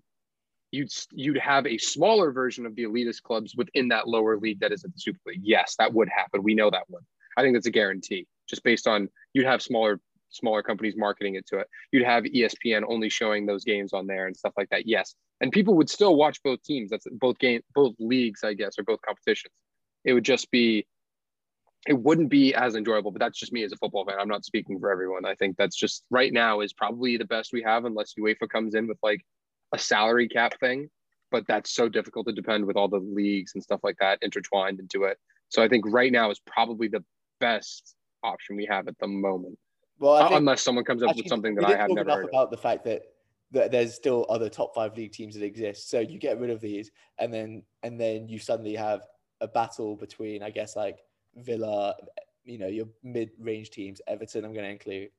[0.70, 4.72] you'd you'd have a smaller version of the elitist clubs within that lower league that
[4.72, 5.40] is at the super league.
[5.42, 6.42] Yes, that would happen.
[6.42, 7.02] We know that would.
[7.36, 10.00] I think that's a guarantee just based on you'd have smaller
[10.30, 11.68] smaller companies marketing it to it.
[11.92, 14.86] You'd have ESPN only showing those games on there and stuff like that.
[14.86, 15.14] Yes.
[15.40, 16.90] And people would still watch both teams.
[16.90, 19.54] That's both game both leagues, I guess, or both competitions.
[20.04, 20.86] It would just be
[21.86, 24.16] it wouldn't be as enjoyable, but that's just me as a football fan.
[24.20, 25.24] I'm not speaking for everyone.
[25.24, 28.74] I think that's just right now is probably the best we have unless UEFA comes
[28.74, 29.24] in with like
[29.72, 30.90] a salary cap thing.
[31.30, 34.80] But that's so difficult to depend with all the leagues and stuff like that intertwined
[34.80, 35.18] into it.
[35.50, 37.04] So I think right now is probably the
[37.38, 39.58] best option we have at the moment,
[39.98, 42.10] well, I Uh, think, unless someone comes up actually, with something that I have never
[42.10, 42.30] heard of.
[42.30, 43.02] about the fact that
[43.50, 45.88] that there's still other top five league teams that exist.
[45.88, 49.02] So you get rid of these, and then and then you suddenly have
[49.40, 50.98] a battle between, I guess, like
[51.36, 51.94] Villa,
[52.44, 54.00] you know, your mid-range teams.
[54.06, 55.10] Everton, I'm going to include.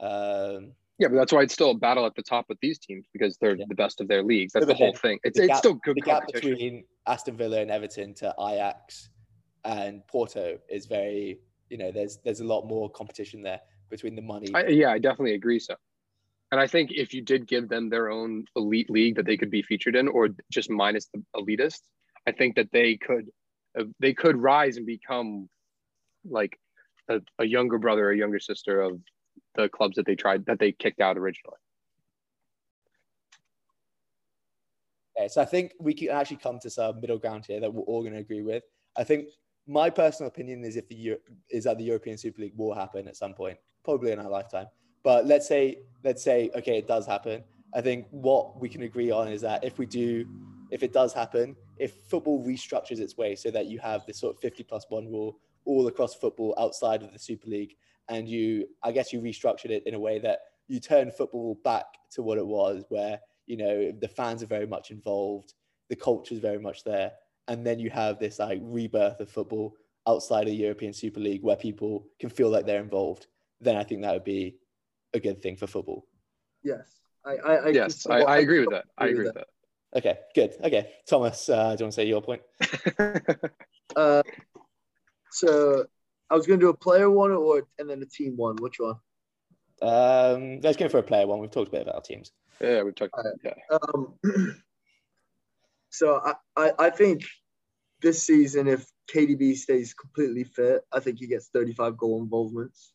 [0.00, 3.06] Um, Yeah, but that's why it's still a battle at the top with these teams
[3.12, 3.66] because they're Yeah.
[3.68, 4.52] the best of their leagues.
[4.52, 5.18] That's the whole thing.
[5.24, 9.10] It's the it's still good the gap between Aston Villa and Everton to Ajax
[9.64, 14.22] and Porto is very, you know, there's there's a lot more competition there between the
[14.22, 14.48] money.
[14.54, 15.58] I, yeah, I definitely agree.
[15.58, 15.74] So,
[16.50, 19.50] and I think if you did give them their own elite league that they could
[19.50, 21.80] be featured in, or just minus the elitist,
[22.26, 23.28] I think that they could
[23.78, 25.48] uh, they could rise and become
[26.24, 26.58] like
[27.08, 28.98] a, a younger brother or younger sister of
[29.56, 31.56] the clubs that they tried that they kicked out originally.
[35.18, 37.82] Okay, so I think we can actually come to some middle ground here that we're
[37.82, 38.64] all going to agree with.
[38.96, 39.28] I think
[39.66, 43.08] my personal opinion is if the Eu- is that the European Super League will happen
[43.08, 44.66] at some point, probably in our lifetime.
[45.02, 47.42] But let's say let's say okay, it does happen.
[47.74, 50.26] I think what we can agree on is that if we do,
[50.70, 54.34] if it does happen, if football restructures its way so that you have this sort
[54.34, 57.76] of 50 plus one rule all across football outside of the Super League,
[58.08, 61.86] and you, I guess you restructured it in a way that you turn football back
[62.12, 65.54] to what it was, where you know the fans are very much involved,
[65.88, 67.12] the culture is very much there,
[67.48, 69.74] and then you have this like rebirth of football
[70.08, 73.26] outside of the European Super League where people can feel like they're involved.
[73.60, 74.56] Then I think that would be
[75.14, 76.06] a good thing for football.
[76.62, 78.84] yes, I, I, I yes, I, I agree with that.
[78.98, 79.48] I agree with that.
[79.96, 80.52] Okay, good.
[80.62, 82.42] Okay, Thomas, uh, do you want to say your point?
[83.94, 84.22] Uh,
[85.30, 85.86] so
[86.30, 88.56] I was gonna do a player one or and then a team one.
[88.56, 88.96] Which one?
[89.82, 91.38] Um, let's go for a player one.
[91.40, 92.32] We've talked a bit about our teams.
[92.60, 93.14] yeah, we've talked.
[93.14, 93.34] Alright.
[93.44, 94.14] Yeah, Um,
[95.90, 97.22] so I, I, I think
[98.02, 102.92] this season, if KDB stays completely fit, I think he gets 35 goal involvements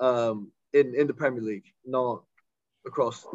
[0.00, 2.22] um, in, in the Premier League, not
[2.86, 3.26] across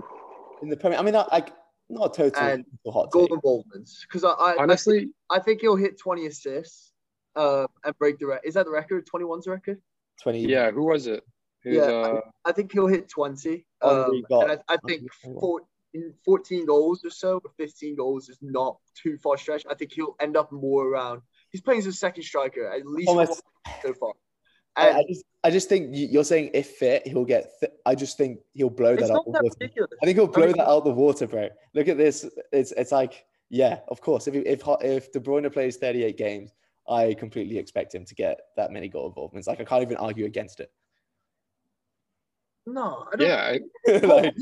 [0.61, 1.51] In the Premier, I mean, not like
[1.89, 3.33] not a total And hot goal take.
[3.35, 4.05] involvements.
[4.07, 6.90] Because I, I, honestly, I think he'll hit 20 assists
[7.35, 8.47] uh, and break the record.
[8.47, 9.07] Is that the record?
[9.13, 9.81] 21's the record?
[10.21, 10.41] Twenty.
[10.41, 10.71] yeah.
[10.71, 11.23] Who was it?
[11.63, 13.65] Who's, Yeah, uh, I think he'll hit 20.
[13.81, 15.61] Um, got- and I, I think Henry four,
[15.93, 19.63] in 14 goals or so, but 15 goals is not too far stretch.
[19.69, 21.21] I think he'll end up more around.
[21.51, 23.41] He's playing as a second striker, at least Thomas,
[23.83, 24.13] so far.
[24.75, 27.49] I, I just, I just think you- you're saying if fit, he'll get.
[27.59, 29.87] Th- I just think he'll blow that out the that water.
[30.01, 31.49] I think he'll blow mean- that out the water, bro.
[31.73, 32.25] Look at this.
[32.53, 34.27] It's, it's like, yeah, of course.
[34.27, 36.53] If if Ho- if De Bruyne plays 38 games,
[36.89, 39.47] I completely expect him to get that many goal involvements.
[39.47, 40.71] Like I can't even argue against it.
[42.67, 43.27] No, I don't.
[43.27, 43.57] Yeah.
[43.87, 44.35] I, like,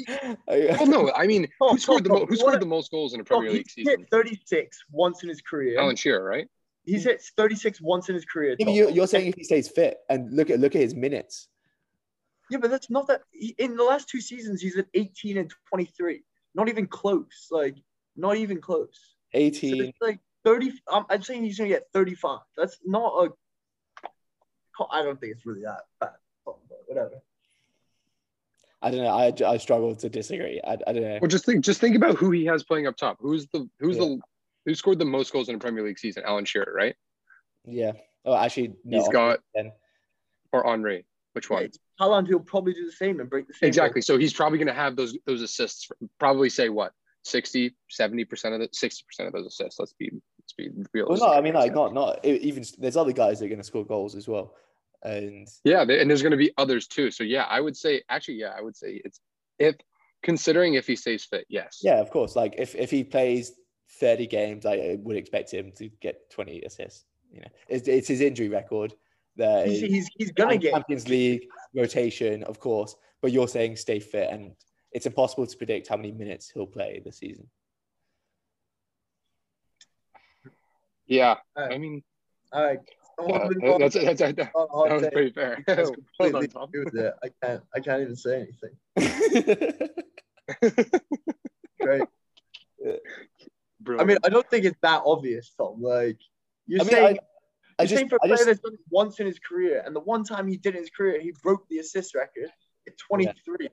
[0.79, 1.11] well, no.
[1.13, 3.21] I mean, Oh, who scored the oh, mo- who scored wanna- the most goals in
[3.21, 3.99] a Bro, Premier League he's season?
[4.01, 5.79] hit 36 once in his career.
[5.79, 6.47] Alan Shearer, right?
[6.85, 8.55] He's hit 36 once in his career.
[8.57, 10.95] Yeah, but you're, you're saying if he stays fit and look at look at his
[10.95, 11.47] minutes.
[12.49, 13.21] Yeah, but that's not that.
[13.31, 16.23] He, in the last two seasons, he's at 18 and 23.
[16.55, 17.47] Not even close.
[17.51, 17.75] Like,
[18.17, 18.97] not even close.
[19.33, 19.83] 18.
[19.83, 20.73] it's like 30.
[20.91, 22.39] I'm, I'm saying he's gonna get 35.
[22.57, 23.29] That's not a.
[24.91, 26.11] I don't think it's really that bad.
[26.45, 26.55] But
[26.87, 27.21] whatever.
[28.81, 29.09] I don't know.
[29.09, 30.61] I, I struggle to disagree.
[30.65, 31.19] I, I don't know.
[31.21, 33.17] Well, just think just think about who he has playing up top.
[33.19, 34.19] Who's the who's the
[34.65, 36.23] who scored the most goals in a Premier League season?
[36.25, 36.95] Alan Shearer, right?
[37.65, 37.93] Yeah.
[38.25, 38.99] Oh, actually, no.
[38.99, 39.71] He's got then.
[40.51, 41.05] or Henri.
[41.33, 41.63] Which one?
[41.63, 41.67] Yeah,
[42.01, 43.67] Haaland will probably do the same and break the same.
[43.67, 44.01] Exactly.
[44.01, 45.89] So he's probably going to have those those assists.
[46.19, 49.79] Probably say what 60, 70 percent of the sixty percent of those assists.
[49.79, 51.07] Let's be let's be real.
[51.09, 52.63] Well, no, I mean, like, not not even.
[52.77, 54.53] There's other guys that are going to score goals as well,
[55.03, 57.11] and Yeah, there- and there's going to be others too.
[57.11, 59.19] So yeah, I would say actually, yeah, I would say it's
[59.57, 59.75] if
[60.23, 61.79] considering if he stays fit, yes.
[61.81, 62.35] yeah, of course.
[62.35, 63.53] Like, if if he plays
[63.99, 67.05] 30 games, I would expect him to get 20 assists.
[67.33, 68.93] You know, it's, it's his injury record.
[69.37, 70.73] that He's, he's, he's gonna get.
[70.73, 74.53] Champions League rotation, of course, but you're saying stay fit, and
[74.91, 77.47] it's impossible to predict how many minutes he'll play this season.
[81.07, 81.73] Yeah, Alright.
[81.73, 82.03] I mean,
[82.51, 82.79] All right.
[83.27, 85.11] yeah, that's that's that, that was take.
[85.11, 85.63] pretty fair.
[85.65, 87.13] That's completely agree with it.
[87.23, 87.63] I can't.
[87.75, 88.47] I can't even say
[88.95, 89.89] anything.
[91.81, 92.03] Great.
[93.99, 95.81] I mean, I don't think it's that obvious, Tom.
[95.81, 96.17] Like
[96.67, 97.05] you're I mean, saying,
[97.79, 99.39] I you're just, saying for a I player just, that's done it once in his
[99.39, 102.49] career, and the one time he did in his career, he broke the assist record
[102.87, 103.69] at 23,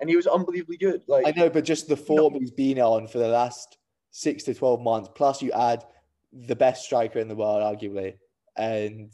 [0.00, 1.02] and he was unbelievably good.
[1.06, 3.78] Like I know, but just the form he's been on for the last
[4.10, 5.84] six to 12 months, plus you add
[6.32, 8.14] the best striker in the world, arguably,
[8.56, 9.12] and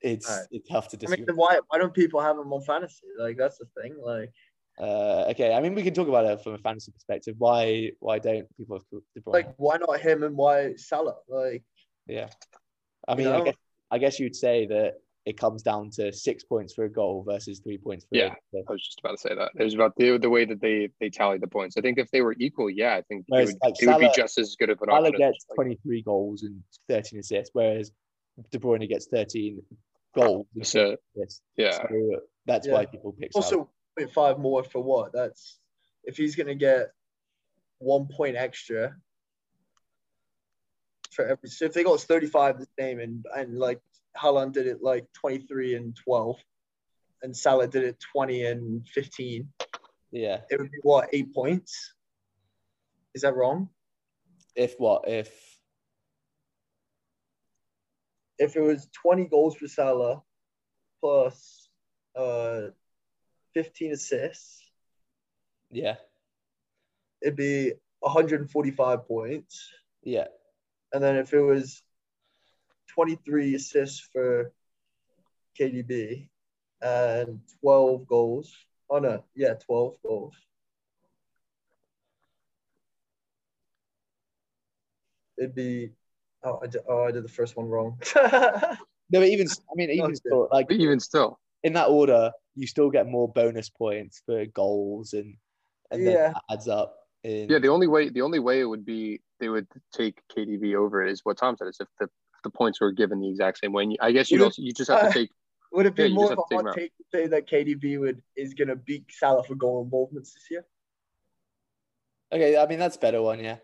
[0.00, 0.46] it's Alright.
[0.50, 1.26] it's tough to I disagree.
[1.26, 3.06] mean, why why don't people have him on fantasy?
[3.18, 3.96] Like that's the thing.
[4.02, 4.32] Like
[4.78, 7.34] Uh, okay, I mean, we can talk about it from a fantasy perspective.
[7.38, 9.32] Why why don't people have De Bruyne?
[9.32, 11.16] like why not him and why Salah?
[11.28, 11.64] Like
[12.06, 12.28] yeah,
[13.06, 13.56] I you mean, I guess,
[13.90, 14.94] I guess you'd say that
[15.26, 18.34] it comes down to six points for a goal versus three points for Yeah.
[18.54, 19.50] a I was just about to say that.
[19.58, 21.76] It was about the, the way that they they tally the points.
[21.76, 24.10] I think if they were equal, yeah, I think it would, like, it would be
[24.14, 25.18] just as good of an Salah option.
[25.18, 27.92] gets like, 23 goals and 13 assists, whereas
[28.50, 29.62] De Bruyne gets 13
[30.14, 30.46] goals.
[30.62, 31.42] So, assists.
[31.56, 32.72] yeah, So that's Yeah.
[32.74, 33.44] why people pick Salah.
[33.44, 35.12] also point five more for what?
[35.12, 35.58] That's
[36.04, 36.92] if he's gonna get
[37.78, 38.96] one point extra
[41.10, 41.48] for every.
[41.50, 43.80] So if they got 35 the same, and and like
[44.16, 46.36] Haaland did it like 23 and 12,
[47.22, 49.52] and Salah did it 20 and 15,
[50.10, 50.40] Yeah.
[50.50, 51.94] it would be what eight points?
[53.14, 53.68] Is that wrong?
[54.56, 55.08] If what?
[55.08, 55.30] If
[58.38, 60.22] If it was 20 goals for Salah
[61.00, 61.68] plus
[62.16, 62.68] uh
[63.54, 64.62] 15 assists,
[65.70, 65.96] yeah,
[67.20, 69.68] it'd be 145 points.
[70.02, 70.28] yeah,
[70.92, 71.82] And then if it was
[72.94, 74.52] 23 assists for
[75.58, 76.28] KDB
[76.82, 78.54] and 12 goals.
[78.88, 80.34] Oh no, yeah, 12 goals.
[85.38, 85.90] It'd be
[86.44, 87.98] oh I did, oh I did the first one wrong.
[88.16, 88.76] no,
[89.10, 90.14] but even I mean, even oh, Okay.
[90.14, 94.44] still, like but even still, in that order, you still get more bonus points for
[94.46, 95.36] goals and
[95.90, 96.32] and Yeah.
[96.32, 96.96] that adds up.
[97.22, 97.58] In, yeah.
[97.58, 101.20] The only way the only way it would be they would take KDB over is
[101.24, 102.10] what Tom said is if the if
[102.42, 103.84] the points were given the exact same way.
[103.84, 105.30] And I guess you Would don't you just have to uh, take
[105.72, 107.04] Would it be Yeah, you more just of have a to take hot take to
[107.12, 110.64] say that KDB would is gonna beat Salah for goal involvements this year?
[112.32, 113.56] okay, I mean that's a better one, yeah.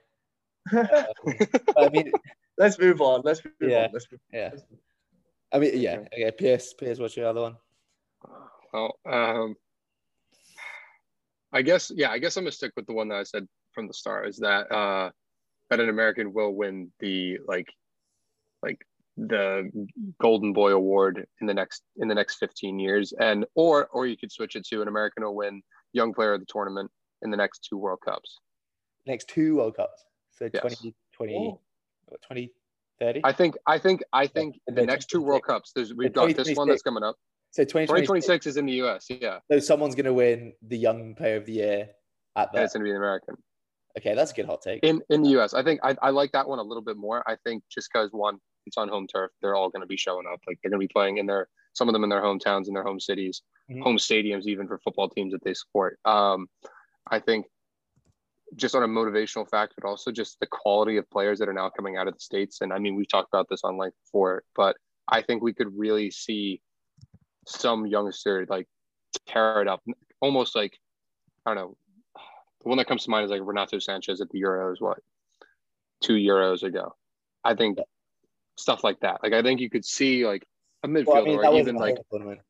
[0.73, 1.15] But
[1.77, 2.12] I mean,
[2.59, 3.23] Let's move on.
[3.25, 3.85] Let's move Yeah.
[3.85, 3.91] on.
[3.93, 4.51] Let's move yeah.
[4.53, 4.79] on.
[5.53, 5.99] I mean, yeah.
[6.12, 7.57] Okay, Pierce, Pierce, what's your other one?
[8.73, 9.57] Well, um,
[11.53, 13.87] I guess yeah, I guess I'm gonna stick with the one that I said from
[13.89, 15.11] the start is that uh,
[15.71, 17.69] that an American will win the like
[18.66, 19.70] like the
[20.20, 24.16] Golden Boy Award in the next in the next 15 years, and or or you
[24.16, 26.90] could switch it to an American will win Young Player of the Tournament
[27.22, 28.40] in the next two World Cups.
[29.07, 30.05] Next two World Cups.
[30.33, 30.62] So Yes.
[30.62, 31.61] 2020, Oh.
[32.07, 33.20] what, 2030?
[33.24, 35.72] I think I think I think and the then next two World Cups.
[35.74, 37.16] There's we've got this one that's coming up.
[37.52, 38.07] so 2026.
[38.09, 39.07] 2026 is in the U.S.
[39.09, 41.88] Yeah, So someone's going to win the Young Player of the Year
[42.37, 42.64] at and that.
[42.64, 43.35] it's gonna be an American.
[43.98, 44.81] Okay, that's a good hot take.
[44.85, 45.55] in in the US.
[45.55, 47.24] I think I, I like that one a little bit more.
[47.26, 50.26] I think just because one, it's on home turf, they're all going to be showing
[50.31, 50.40] up.
[50.46, 52.74] Like they're going to be playing in their some of them in their hometowns, in
[52.74, 53.83] their home cities, Mhm.
[53.83, 55.98] home stadiums, even for football teams that they support.
[56.05, 56.48] Um,
[57.11, 57.46] I think
[58.55, 61.68] just on a motivational fact, but also just the quality of players that are now
[61.68, 62.61] coming out of the states.
[62.61, 64.76] And I mean, we've talked about this on length before, but
[65.09, 66.62] I think we could really see
[67.46, 68.66] some youngster like
[69.26, 69.83] tear it up,
[70.20, 70.79] almost like
[71.44, 71.76] I don't know.
[72.62, 74.98] The one that comes to mind is like Renato Sanches at the Euros, what
[76.00, 76.96] two Euros ago.
[77.44, 77.79] I think
[78.57, 79.23] stuff like that.
[79.23, 80.45] Like I think you could see like
[80.83, 82.40] a midfielder Well, I mean, or even like tournament.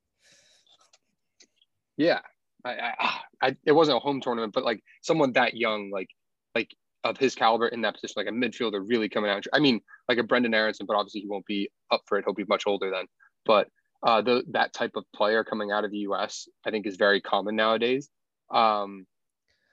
[1.96, 2.20] yeah,
[2.64, 6.08] I, I, I, it wasn't a home tournament, but like someone that young, like,
[6.54, 9.44] like of his caliber in that position, like a midfielder really coming out.
[9.52, 12.24] I mean, like a Brenden Aaronson, but obviously he won't be up for it.
[12.26, 13.06] He'll be much older then.
[13.44, 13.68] But
[14.02, 16.48] uh, the that type of player coming out of the U.S.
[16.66, 18.08] I think is very common nowadays.
[18.50, 19.06] Um,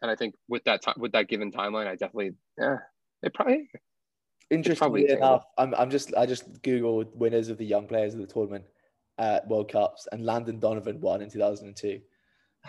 [0.02, 2.78] and I think with that time, with that given timeline, I definitely, yeah,
[3.22, 3.70] it probably
[4.50, 5.28] Interestingly attainable.
[5.28, 8.66] enough, I'm, I'm just I just googled winners of the young players of the tournament
[9.18, 12.02] at World Cups, and Landon Donovan won in 2002.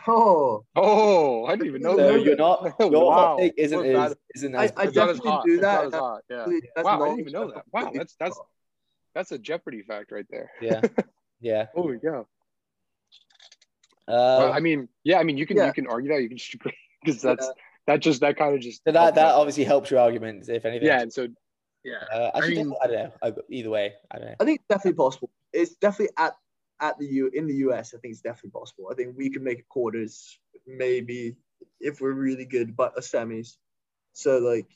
[0.09, 2.23] Oh, Oh, I didn't even know So that.
[2.25, 3.11] you're not your Wow.
[3.13, 4.11] hot take isn't We're bad.
[4.11, 5.45] as, isn't I- as I It's not as definitely hot.
[5.47, 5.85] do that.
[5.87, 6.21] as hot.
[6.29, 6.47] Yeah.
[6.75, 7.65] That's Wow, I didn't even know that that.
[7.73, 8.41] Wow, that's that's
[9.15, 10.51] that's a Jeopardy fact right there.
[10.61, 10.81] yeah
[11.41, 11.67] yeah.
[11.77, 12.27] oh cow.
[14.07, 15.67] Um, Well, I mean, yeah, I mean, you can Yeah.
[15.67, 16.55] you can argue that you can just
[17.05, 17.49] because that's
[17.87, 19.35] that just that kind of just so that that out.
[19.37, 20.87] obviously helps your argument, if anything.
[20.89, 21.29] yeah, and so
[21.85, 23.13] yeah, Uh, actually, I mean- I don't know.
[23.23, 24.35] I, either way, I don't know.
[24.41, 25.31] I think it's definitely possible.
[25.53, 26.35] It's definitely at
[26.81, 27.95] at the U in the US.
[27.95, 28.89] I think it's definitely possible.
[28.91, 31.37] I think we can make quarters, maybe
[31.81, 33.57] if we're really good, but a semis.
[34.13, 34.67] So like,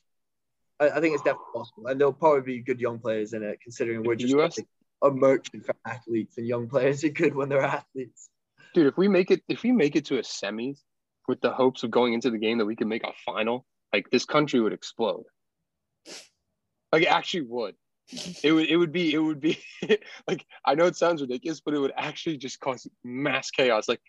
[0.79, 3.61] I, I think it's definitely possible, and there'll probably be good young players in it,
[3.61, 4.59] considering we're just US?
[4.59, 4.69] like,
[5.03, 8.29] a merchant for athletes, and young players are good when they're athletes.
[8.75, 10.79] dude, if we make it if we make it to a semis
[11.27, 14.09] with the hopes of going into the game that we can make a final, like
[14.11, 15.25] this country would explode.
[16.93, 17.75] Like it actually would.
[18.43, 19.59] It would it would be it would be
[20.29, 23.89] like I know it sounds ridiculous, but it would actually just cause mass chaos.
[23.89, 24.01] Like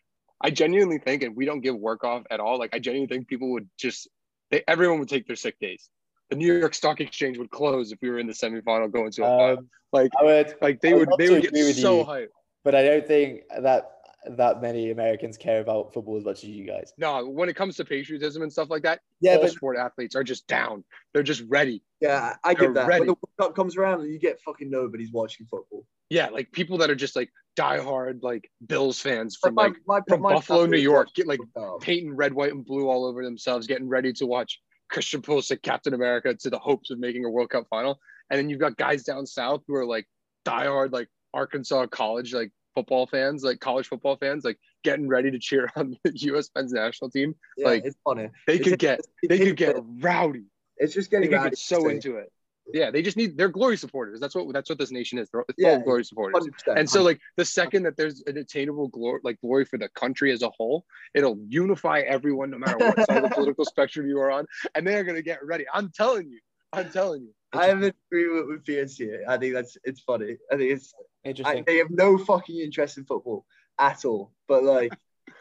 [0.42, 2.58] I genuinely think, and we don't give work off at all.
[2.58, 4.08] Like I genuinely think people would just
[4.52, 5.90] they, everyone would take their sick days.
[6.30, 9.24] The New York Stock Exchange would close if we were in the semifinal going to
[9.24, 9.54] a.
[9.58, 12.06] Um, Like I would, like they would they would get so you.
[12.06, 12.28] hyped.
[12.64, 13.99] but I don't think that
[14.38, 16.92] that many Americans care about football as much as you guys.
[16.98, 20.16] No, when it comes to patriotism and stuff like that, Yeah, all but sport athletes
[20.16, 20.84] are just down.
[21.14, 21.84] They're just ready.
[22.02, 22.88] Yeah, I They're get that.
[22.88, 23.00] ready.
[23.02, 25.86] When the World Cup comes around, you get fucking nobody's watching football.
[26.10, 30.02] Yeah, like people that are just like diehard like Bills fans from my- like my-
[30.08, 31.40] from my Buffalo, New York, watches get like
[31.82, 35.94] painting red, white, and blue all over themselves, getting ready to watch Christian Pulisic, Captain
[35.94, 38.00] America, to the hopes of making a World Cup final.
[38.30, 40.08] And then you've got guys down south who are like
[40.46, 45.40] diehard like Arkansas college like football fans, like college football fans, like getting ready to
[45.40, 46.50] cheer on the U.S.
[46.56, 47.36] men's national team.
[47.58, 48.30] Yeah, like, it's funny.
[48.48, 50.46] They It's could just- get they could get rowdy.
[50.78, 52.32] It's just They getting could get so into it.
[52.72, 54.20] Yeah, they just need they're glory supporters.
[54.20, 55.28] That's what that's what this nation is.
[55.34, 56.48] They're Yeah, of glory supporters.
[56.68, 59.90] 100%, And so, like the second that there's an attainable glory, like glory for the
[59.90, 64.08] country as a whole, it'll unify everyone, no matter what side of the political spectrum
[64.08, 65.66] you are on, and they are gonna get ready.
[65.74, 66.40] I'm telling you,
[66.72, 67.34] I'm telling you.
[67.54, 69.24] I have an agreement with here.
[69.28, 70.38] I think that's it's funny.
[70.52, 70.94] I think it's
[71.26, 71.64] I, interesting.
[71.68, 73.46] they have no fucking interest in football
[73.78, 74.32] at all.
[74.48, 74.94] But like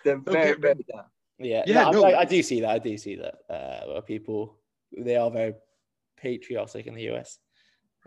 [0.04, 1.04] they're very Okay, very down.
[1.38, 2.04] yeah, Yeah, no, I- no.
[2.04, 2.70] I, I do see that.
[2.70, 3.34] I do see that.
[3.48, 4.56] Uh, where people
[4.96, 5.54] they are very
[6.16, 7.38] patriotic in the US,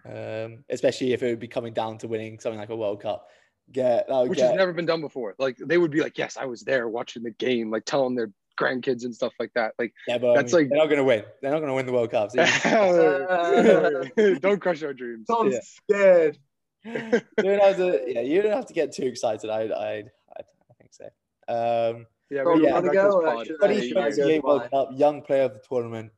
[0.05, 3.27] um, especially if it would be coming down to winning something like a World Cup.
[3.71, 5.36] Get that which get, has never been done before.
[5.39, 8.31] Like they would be like, "Yes, I was there watching the game," like telling their
[8.60, 9.73] grandkids and stuff like that.
[9.79, 11.23] Like, yeah, but that's I mean, like- they're not going to win.
[11.41, 12.31] They're not going to win the World Cup.
[12.36, 15.27] So you- don't crush our dreams.
[15.27, 15.60] Tom's Yeah.
[15.62, 16.38] scared.
[16.84, 18.02] You don't have to.
[18.08, 19.50] Yeah, you don't have to get too excited.
[19.50, 20.04] I, I, I,
[20.39, 21.06] I think so.
[21.48, 23.48] Um, Yeah, Tom, we you got wanna back to go, this or pod.
[23.48, 24.22] should I- Twenty should I Thank go?
[24.22, 24.24] you.
[24.24, 26.12] twenty World Cup, young player of the tournament.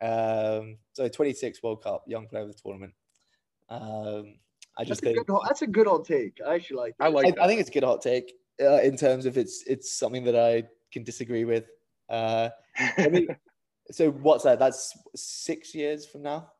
[0.00, 2.94] Um, so twenty six World Cup, young player of the tournament.
[3.68, 4.34] Um,
[4.78, 6.38] I That's just a, good, that's a good hot take.
[6.46, 6.94] I actually like.
[7.00, 7.42] I like I, that.
[7.42, 8.32] I think it's a good hot take
[8.62, 10.62] uh, in terms of it's it's something that I
[10.92, 11.64] can disagree with.
[12.08, 12.50] Uh,
[12.96, 13.26] I mean,
[13.90, 14.58] so what's that?
[14.60, 16.52] That's six years from now.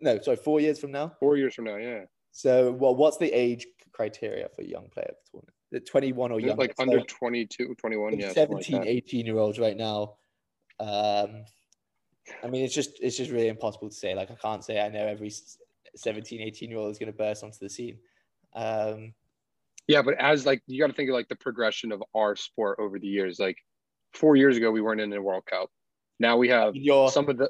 [0.00, 1.12] No, sorry, four years from now.
[1.18, 2.04] Four years from now, yeah.
[2.34, 5.54] So, well, what's the age criteria for young player of the tournament?
[5.70, 6.62] The 21 or younger?
[6.62, 8.26] like So, under 22, 21, yeah.
[8.32, 8.88] something like 17, that.
[8.88, 10.16] 18 year olds right now.
[10.80, 11.44] Um,
[12.42, 14.16] I mean, it's just it's just really impossible to say.
[14.16, 15.58] Like, I can't say I know every s-
[15.94, 17.98] 17, 18 year old is going to burst onto the scene.
[18.52, 19.14] Um,
[19.86, 22.80] Yeah, but as like you got to think of like the progression of our sport
[22.80, 23.38] over the years.
[23.38, 23.58] Like
[24.12, 25.70] four years ago, we weren't in the World Cup.
[26.18, 26.74] Now we have
[27.12, 27.48] some of the.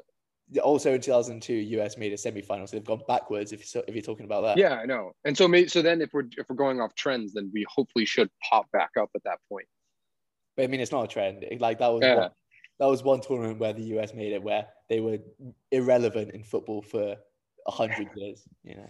[0.63, 3.51] Also in 2002, US made a semi final, so they've gone backwards.
[3.51, 5.11] If you're, if you're talking about that, Yeah, I know.
[5.25, 8.05] And so maybe so then if we're if we're going off trends, then we hopefully
[8.05, 9.67] should pop back up at that point.
[10.55, 11.43] But I mean, it's not a trend.
[11.59, 12.15] Like that was Yeah.
[12.15, 12.31] one,
[12.79, 15.17] that was one tournament where the US made it where they were
[15.71, 17.15] irrelevant in football for
[17.67, 18.43] a hundred years.
[18.63, 18.89] You know,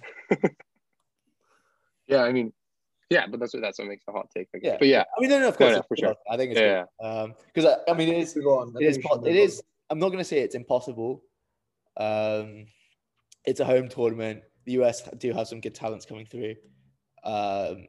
[2.08, 2.52] Yeah, I mean,
[3.10, 4.50] Yeah, but that's what that's what makes a hot take.
[4.54, 4.72] I guess.
[4.74, 4.78] Yeah.
[4.80, 6.16] But yeah, I mean, no, no, of course, no, it's for sure.
[6.30, 6.84] I think it's yeah.
[7.02, 7.34] good.
[7.54, 8.74] because um, I, I mean, it is Move on.
[8.76, 10.40] I it is think we po- should it move is i'm not going to say
[10.40, 11.22] it's impossible
[11.98, 12.66] um
[13.46, 16.56] it's a home tournament the us do have some good talents coming through
[17.24, 17.88] um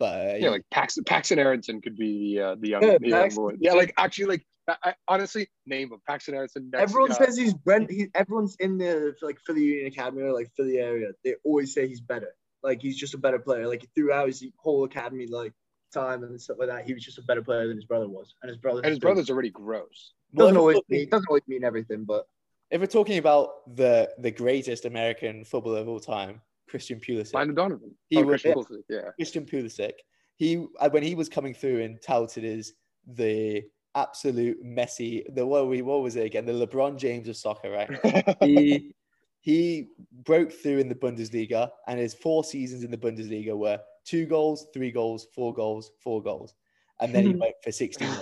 [0.00, 3.08] but uh, yeah, like Paxton, Paxten Aaronson could be the uh, the young, Yeah, the
[3.08, 3.52] young boy.
[3.60, 6.70] Yeah, like actually, like I, I, honestly, name of Paxten Aaronson.
[6.72, 7.90] Next, Everyone uh, says he's Brent.
[7.90, 11.10] He, everyone's in the like Philly Union Academy or like Philly area.
[11.22, 12.34] They always say he's better.
[12.62, 13.68] Like he's just a better player.
[13.68, 15.52] Like throughout his whole academy like
[15.92, 18.34] time and stuff like that, he was just a better player than his brother was.
[18.42, 20.14] And his brother and his brother's already gross.
[20.32, 22.26] well, doesn't always talking, mean doesn't always mean everything, but
[22.70, 27.56] if we're talking about the the greatest american footballer of all time christian pulisic Landon
[27.56, 27.94] Donovan.
[28.08, 29.10] He oh, was- Christian Pulisic, yeah.
[29.16, 29.92] christian pulisic
[30.36, 32.72] he uh, when he was coming through and touted as
[33.06, 33.62] the
[33.94, 36.46] absolute Messi, the what, we, what was it again?
[36.46, 38.36] The LeBron James of soccer, right?
[38.40, 38.94] he
[39.40, 39.88] he
[40.24, 44.66] broke through in the Bundesliga, and his four seasons in the Bundesliga were two goals,
[44.72, 46.54] three goals, four goals, four goals,
[47.00, 48.14] and then he went for sixteen.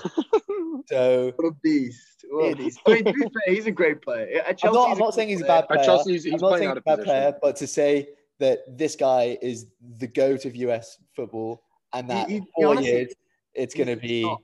[0.88, 2.24] So what a beast.
[2.30, 2.80] What a beast.
[2.86, 4.42] I mean, to be fair, he's a great player.
[4.46, 5.80] At I'm not, I'm not saying he's a bad uh, player.
[5.80, 7.04] At Chelsea, he's, he's I'm not playing saying out he's of a bad position.
[7.04, 8.08] player, but to say
[8.38, 9.66] that this guy is
[9.98, 11.62] the goat of US football
[11.92, 13.14] and that He- he- in four honestly, years
[13.54, 14.40] it's going to be not.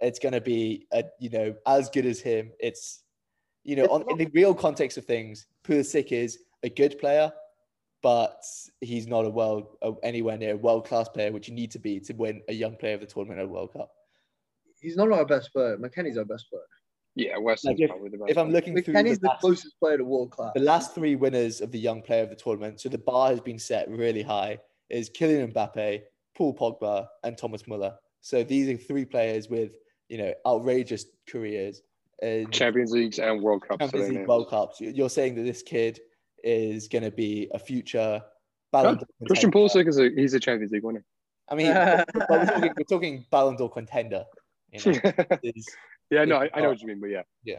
[0.00, 2.50] it's going to be a, you know as good as him.
[2.60, 3.02] It's
[3.64, 7.32] you know It's on, in the real context of things, Pulisic is a good player,
[8.02, 8.42] but
[8.80, 11.98] he's not a world anywhere near a world class player, which you need to be
[12.00, 13.90] to win a young player of the tournament at a World Cup.
[14.80, 15.76] He's not our best player.
[15.76, 16.62] McKennie's our best player.
[17.14, 18.30] Yeah, Weston's Like, if- probably the best.
[18.30, 18.52] If I'm one.
[18.54, 20.52] looking through McKennie's the the last- closest player to world class.
[20.54, 23.40] the last three winners of the young player of the tournament, so the bar has
[23.40, 24.58] been set really high,
[24.88, 26.02] is Kylian Mbappe,
[26.36, 27.96] Paul Pogba, and Thomas Muller.
[28.20, 29.72] So these are three players with
[30.08, 31.82] you know outrageous careers
[32.22, 33.80] in Champions Leagues and World Cups.
[33.80, 34.26] Champions League.
[34.28, 34.80] World Cups.
[34.80, 36.00] You- You're saying that this kid
[36.44, 38.22] is going to be a future
[38.70, 39.68] Ballon d'Or Christian contender.
[39.80, 41.04] Pulisic is a he's a Champions League winner.
[41.48, 41.66] I mean,
[42.30, 44.24] we're talking, we're talking Ballon d'Or contender.
[44.72, 45.00] You know,
[45.42, 45.66] is,
[46.10, 47.22] yeah, no, I, I know what you mean, but yeah.
[47.44, 47.58] Yeah.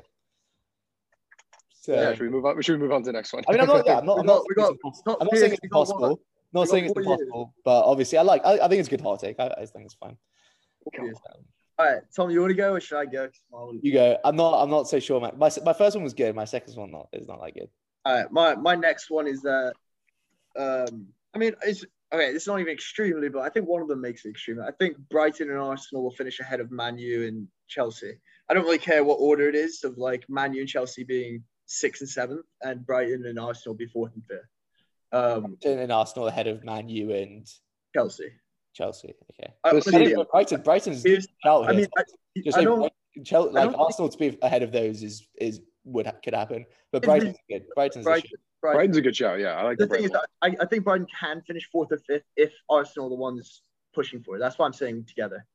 [1.82, 2.12] So, yeah.
[2.14, 2.62] Should we move on?
[2.62, 3.44] Should we move on to the next one?
[3.48, 3.86] I mean, I'm not.
[3.86, 4.18] Yeah, I'm not.
[4.18, 5.00] We I'm not, got- we got- saying it's impossible.
[5.10, 6.22] not I'm not saying it's PSG, got impossible.
[6.52, 7.22] Not saying it's four years.
[7.22, 8.46] impossible, but obviously, I like.
[8.46, 9.40] I, I think it's a good hot take.
[9.40, 10.18] I, I think it's fine.
[10.94, 11.16] Yes.
[11.78, 13.30] All right, Tom, you want to go or should I go?
[13.82, 14.18] You go.
[14.26, 14.62] I'm not.
[14.62, 15.22] I'm not so sure.
[15.22, 15.32] Man.
[15.38, 16.36] My my first one was good.
[16.36, 17.70] My second one not is not that good.
[18.06, 19.74] All right, my my next one is that.
[20.58, 22.26] Um, I mean, it's okay.
[22.28, 24.60] It's not even extremely, but I think one of them makes it extreme.
[24.62, 28.14] I think Brighton and Arsenal will finish ahead of Man U and Chelsea.
[28.50, 31.44] I don't really care what order it is of like Man U and Chelsea being
[31.66, 34.40] sixth and seventh, and Brighton and Arsenal be fourth and fifth.
[35.12, 37.48] Um, And Arsenal ahead of Man U and
[37.96, 38.30] Chelsea.
[38.74, 39.14] Chelsea.
[39.32, 39.54] Okay.
[39.64, 40.62] I, I think Brighton.
[40.62, 42.04] Brighton's I mean, I,
[42.44, 42.80] Just I say don't.
[42.80, 46.12] Brighton- Chel- I like don't think- Arsenal to be ahead of those is is would
[46.24, 47.64] could happen, but Brighton's good.
[47.76, 48.30] Brighton's Brighton.
[48.62, 48.78] Brighton.
[48.78, 49.36] Brighton's a good show.
[49.36, 51.98] Yeah, I like the, the thing is, I, I think Brighton can finish fourth or
[51.98, 53.62] fifth if Arsenal are the ones
[53.94, 54.40] pushing for it.
[54.40, 55.46] That's why I'm saying together.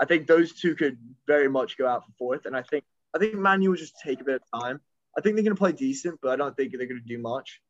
[0.00, 2.84] I think those two could very much go out for fourth, and I think
[3.14, 4.80] I think Man U will just take a bit of time.
[5.16, 7.18] I think they're going to play decent, but I don't think they're going to do
[7.18, 7.60] much.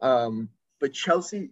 [0.00, 0.48] Um,
[0.80, 1.50] but Chelsea,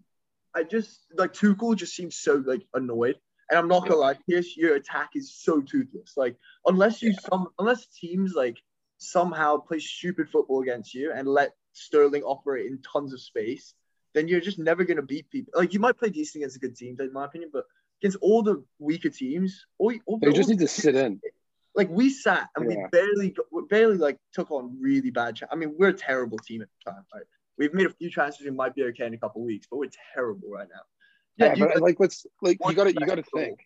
[0.55, 3.16] I just like Tuchel just seems so like annoyed,
[3.51, 6.14] and I'm not gonna lie, his your attack is so toothless.
[6.16, 6.36] Like
[6.66, 8.59] unless you some unless teams like
[8.99, 13.74] somehow play stupid football against you and let Sterling operate in tons of space,
[14.14, 15.53] then you're just never going to beat people.
[15.57, 17.64] Like you might play decent against a good team, in my opinion, but
[18.01, 21.20] against all the weaker teams, all, all, They just all- need to sit in.
[21.74, 22.79] like we sat and Yeah.
[22.79, 25.39] we barely got, we barely like took on really bad.
[25.51, 27.05] I mean, we're a terrible team at the time.
[27.14, 27.24] Right?
[27.59, 28.45] We've made a few transfers.
[28.47, 30.81] We might be okay in a couple weeks, but we're terrible right now.
[31.39, 33.61] Yeah, And you but guys- like, what's like you got to you got to think.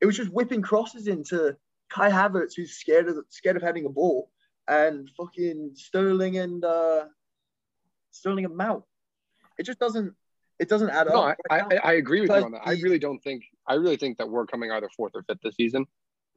[0.00, 1.56] it was just whipping crosses into
[1.88, 4.30] Kai Havertz, who's scared of scared of having a ball,
[4.66, 7.04] and fucking Sterling and uh,
[8.12, 8.84] Sterling and Mount.
[9.58, 10.14] It just doesn't.
[10.58, 11.36] It doesn't add No, I, up.
[11.50, 11.76] I, right now.
[11.82, 12.62] I agree with you on that.
[12.64, 15.56] I really don't think I really think that we're coming either fourth or fifth this
[15.56, 15.86] season.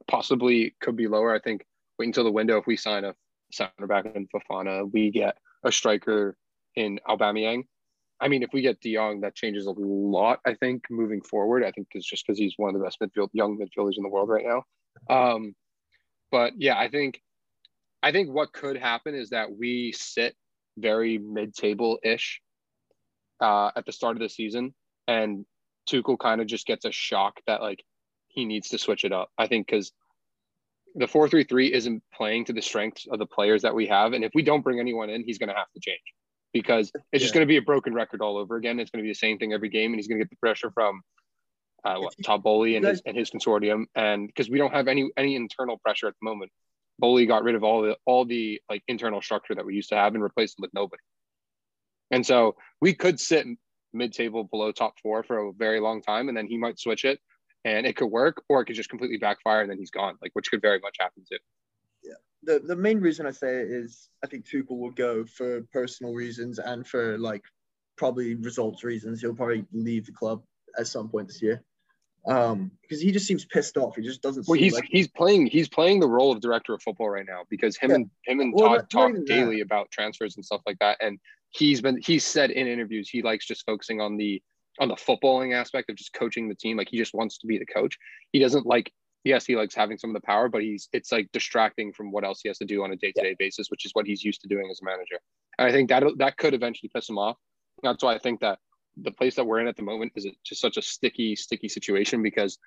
[0.08, 1.34] Possibly could be lower.
[1.34, 1.64] I think
[1.98, 2.58] wait until the window.
[2.58, 3.14] If we sign a
[3.52, 6.36] center back in Fofana, we get a striker
[6.74, 7.64] in Aubameyang.
[8.20, 10.40] I mean, if we get De Jong, that changes a lot.
[10.46, 11.62] I think moving forward.
[11.64, 14.08] I think it's just because he's one of the best midfield young midfielders in the
[14.08, 14.64] world right now.
[15.14, 15.54] Um,
[16.30, 17.20] but yeah, I think
[18.02, 20.34] I think what could happen is that we sit
[20.76, 22.40] very mid-table ish
[23.40, 24.74] uh, at the start of the season,
[25.08, 25.44] and
[25.88, 27.84] Tuchel kind of just gets a shock that like
[28.28, 29.30] he needs to switch it up.
[29.38, 29.92] I think because
[30.94, 34.12] the four three three isn't playing to the strengths of the players that we have,
[34.12, 36.00] and if we don't bring anyone in, he's going to have to change
[36.52, 38.80] because it's just going to be a broken record all over again.
[38.80, 40.36] It's going to be the same thing every game, and he's going to get the
[40.36, 41.02] pressure from.
[41.84, 45.08] Uh, what, Todd Boehly and his and his consortium, and because we don't have any
[45.16, 46.50] any internal pressure at the moment,
[46.98, 49.96] Boehly got rid of all the all the like internal structure that we used to
[49.96, 51.02] have and replaced it with nobody.
[52.10, 53.46] And so we could sit
[53.92, 57.18] mid-table below top four for a very long time, and then he might switch it,
[57.64, 60.16] and it could work, or it could just completely backfire, and then he's gone.
[60.22, 61.38] Like which could very much happen too.
[62.02, 62.14] Yeah.
[62.42, 66.14] The the main reason I say it is I think Tuchel will go for personal
[66.14, 67.42] reasons and for like
[67.96, 69.20] probably results reasons.
[69.20, 70.42] He'll probably leave the club
[70.78, 71.62] at some point this year.
[72.26, 73.96] Um, because he just seems pissed off.
[73.96, 74.46] He just doesn't.
[74.48, 77.42] Well, he's like, he's playing he's playing the role of director of football right now
[77.50, 77.96] because him Yeah.
[77.96, 79.28] and him and Well, Todd talk even that.
[79.28, 80.98] daily about transfers and stuff like that.
[81.00, 81.18] And
[81.50, 84.42] he's been he's said in interviews he likes just focusing on the
[84.80, 86.76] on the footballing aspect of just coaching the team.
[86.76, 87.96] Like he just wants to be the coach.
[88.32, 88.92] He doesn't like
[89.24, 92.24] yes, he likes having some of the power, but he's it's like distracting from what
[92.24, 94.24] else he has to do on a day to day basis, which is what he's
[94.24, 95.18] used to doing as a manager.
[95.58, 97.36] And I think that that could eventually piss him off.
[97.82, 98.58] That's why I think that
[98.96, 102.22] the place that we're in at the moment is just such a sticky, sticky situation
[102.22, 102.58] because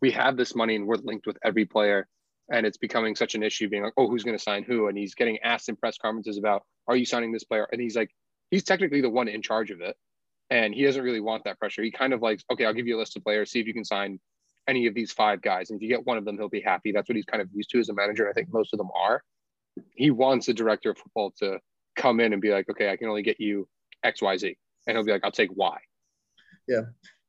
[0.00, 2.06] we have this money and we're linked with every player.
[2.50, 4.88] And it's becoming such an issue being like, oh, who's going to sign who?
[4.88, 7.66] And he's getting asked in press conferences about, are you signing this player?
[7.72, 8.10] And he's like,
[8.50, 9.96] he's technically the one in charge of it.
[10.50, 11.82] And he doesn't really want that pressure.
[11.82, 13.72] He kind of like, okay, I'll give you a list of players, see if you
[13.72, 14.20] can sign
[14.68, 15.70] any of these five guys.
[15.70, 16.92] And if you get one of them, he'll be happy.
[16.92, 18.28] That's what he's kind of used to as a manager.
[18.28, 19.22] I think most of them are.
[19.94, 21.58] He wants the director of football to
[21.96, 23.66] come in and be like, okay, I can only get you
[24.04, 24.56] X, Y, Z.
[24.86, 25.78] And he'll be like, I'll take Y.
[26.68, 26.82] Yeah.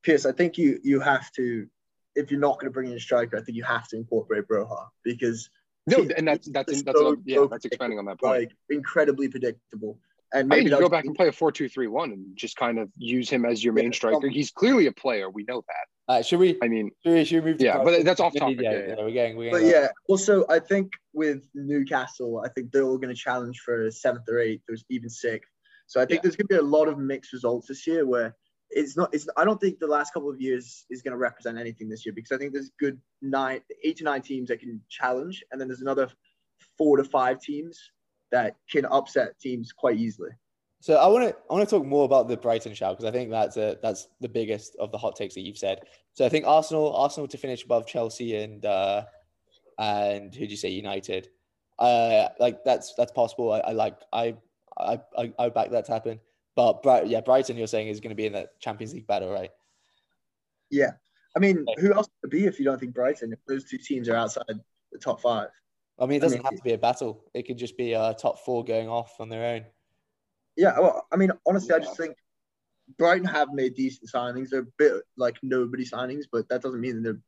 [0.03, 1.67] Pierce, I think you you have to
[2.15, 4.47] if you're not going to bring in a striker, I think you have to incorporate
[4.47, 5.49] Broja because
[5.87, 8.41] No, He- and that's that's he's that's so- yeah, that's expanding on that point.
[8.41, 9.99] like incredibly predictable.
[10.33, 13.29] And I maybe you go back and play a four-two-three-one and just kind of use
[13.29, 14.27] him as your Yeah, main striker.
[14.29, 15.29] He's clearly a player.
[15.29, 16.11] We know that.
[16.11, 16.57] Uh, should we?
[16.63, 17.59] I mean, Should we, should we move?
[17.59, 18.95] To Yeah, but that's off topic, Yeah, yeah, yeah, yeah.
[19.03, 19.37] we're getting.
[19.37, 23.13] We're getting But getting yeah, also I think with Newcastle, I think they're all going
[23.13, 25.51] to challenge for seventh or eighth, or even sixth.
[25.93, 26.21] So I think Yeah.
[26.23, 28.35] there's going to be a lot of mixed results this year where
[28.71, 29.13] it's not.
[29.13, 32.03] It's I don't think the last couple of years is going to represent anything this
[32.03, 35.61] year because I think there's good nine, eight to nine teams that can challenge, and
[35.61, 36.09] then there's another
[36.79, 37.79] four to five teams
[38.31, 40.31] that can upset teams quite easily.
[40.79, 43.11] So I want to I want to talk more about the Brighton shout because I
[43.15, 45.81] think that's a, that's the biggest of the hot takes that you've said.
[46.13, 49.03] So I think Arsenal Arsenal to finish above Chelsea and uh,
[49.77, 51.29] and who'd you say United?
[51.77, 53.51] Uh, like that's that's possible.
[53.51, 54.37] I, I like I
[54.77, 56.19] I I I back that to happen.
[56.55, 59.31] But Bright, yeah, Brighton, you're saying is going to be in that Champions League battle,
[59.31, 59.49] right?
[60.69, 60.91] Yeah,
[61.35, 63.33] I mean, who else would be if you don't think Brighton?
[63.33, 64.59] If those two teams are outside
[64.91, 65.49] the top five.
[65.99, 67.23] I mean, it doesn't mean, have to be a battle.
[67.33, 69.65] It could just be a top four going off on their own.
[70.55, 72.15] Yeah, well, I mean, honestly, I just think
[72.97, 74.49] Brighton have made decent signings.
[74.49, 77.19] They're a bit like nobody signings, but that doesn't mean they're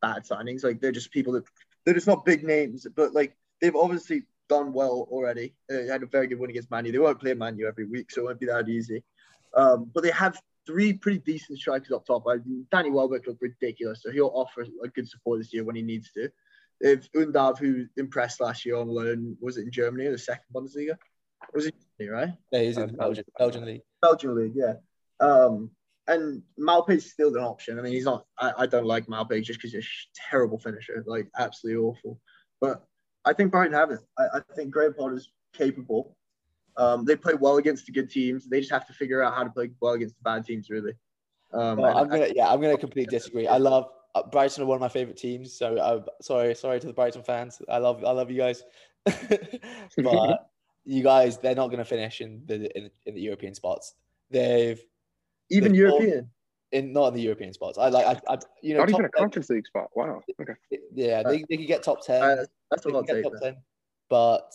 [0.00, 0.62] bad signings.
[0.62, 1.44] Like they're just people that
[1.84, 5.54] they're just not big names, but like they've obviously done well already.
[5.68, 6.92] They had a very good win against Manu.
[6.92, 9.02] They won't play Manu every week, so it won't be that easy.
[9.54, 12.24] Um, but they have three pretty decent strikers up top.
[12.28, 12.36] I,
[12.70, 16.10] Danny Welbeck looked ridiculous, so he'll offer a good support this year when he needs
[16.12, 16.30] to.
[16.80, 20.44] They've Undav, who impressed last year on loan, was it in Germany or the second
[20.52, 20.96] Bundesliga?
[21.54, 22.34] Was it Germany, right?
[22.52, 23.82] Yeah, he's in the Belgian, Belgian league.
[24.02, 24.74] Belgian league, yeah.
[25.20, 25.70] Um,
[26.06, 27.78] and Maupay's still an option.
[27.78, 28.26] I mean, he's not.
[28.38, 32.20] I, I don't like Maupay just because he's a sh- terrible finisher, like absolutely awful.
[32.60, 32.84] But
[33.24, 34.00] I think Brighton have it.
[34.18, 36.16] I, I think Graham Potter's capable.
[36.76, 38.48] Um, they play well against the good teams.
[38.48, 40.92] They just have to figure out how to play well against the bad teams, really.
[41.52, 43.46] Um, Well, I'm gonna yeah, I'm gonna completely disagree.
[43.46, 45.56] I love uh, Brighton are one of my favorite teams.
[45.56, 47.62] So uh, sorry, sorry to the Brighton fans.
[47.68, 48.64] I love I love you guys,
[49.04, 50.50] but
[50.84, 53.94] you guys they're not gonna finish in the in, in the European spots.
[54.30, 54.82] They've
[55.50, 56.30] even they've European.
[56.74, 57.78] In not in the European spots.
[57.78, 59.90] I like I, I you know not even a conference league spot.
[59.94, 60.20] Wow.
[60.40, 60.54] Okay.
[60.72, 62.20] 10 yeah they, they could get top ten.
[62.20, 63.32] Uh, that's they what can I'll get take.
[63.32, 63.56] top ten,
[64.10, 64.52] but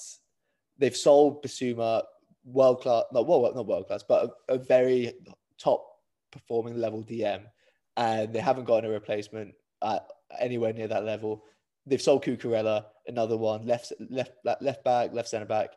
[0.77, 2.03] they've sold Bissouma
[2.43, 5.13] world class, not well, not world class, but a, a very
[5.57, 5.85] top
[6.31, 7.43] performing level DM,
[7.95, 10.05] and they haven't gotten a replacement at
[10.39, 11.45] anywhere near that level.
[11.85, 15.69] They've sold Cucurella, another one, left left left back, left centre back,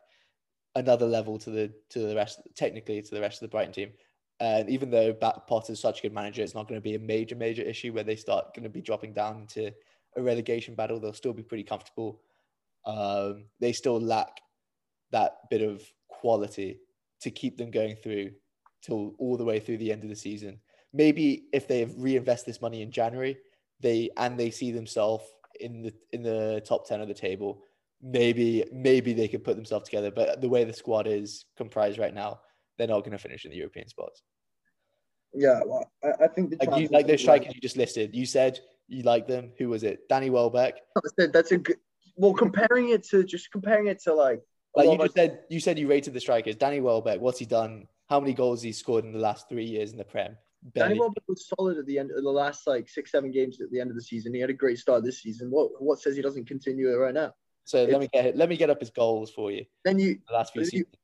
[0.75, 3.91] another level to the to the rest, technically to the rest of the Brighton team.
[4.43, 6.99] And even though Bat Potter's such a good manager, it's not going to be a
[6.99, 9.73] major major issue where they start going to be dropping down into
[10.17, 10.99] a relegation battle.
[10.99, 12.19] They'll still be pretty comfortable.
[12.85, 14.41] Um, they still lack
[15.11, 16.79] that bit of quality
[17.21, 18.31] to keep them going through
[18.81, 20.59] till all the way through the end of the season.
[20.91, 23.37] Maybe if they reinvest this money in January,
[23.79, 25.23] they and they see themselves
[25.61, 27.63] in the in the top ten of the table.
[28.01, 30.11] Maybe maybe they could put themselves together.
[30.11, 32.41] But the way the squad is comprised right now,
[32.77, 34.21] they're not going to finish in the European spots.
[35.33, 38.15] Yeah, well, I, I think the Like you like those strikers you just listed.
[38.15, 39.51] You said you like them.
[39.57, 40.07] Who was it?
[40.09, 40.75] Danny Welbeck.
[40.95, 41.77] That's a- That's a good.
[42.15, 44.41] Well, comparing it to just comparing it to like
[44.75, 46.55] Like you just said, you said you rated the strikers.
[46.55, 47.87] Danny Welbeck, what's he done?
[48.09, 50.37] How many goals he scored in the last three years in the Prem?
[50.75, 50.99] Danny Barely.
[50.99, 53.79] Welbeck was solid at the end of the last like six, seven games at the
[53.79, 54.33] end of the season.
[54.33, 55.49] He had a great start this season.
[55.49, 57.33] What what says he doesn't continue it right now?
[57.65, 59.65] So let me get let me get up his goals for you.
[59.83, 60.95] Then you The last few But you- seasons.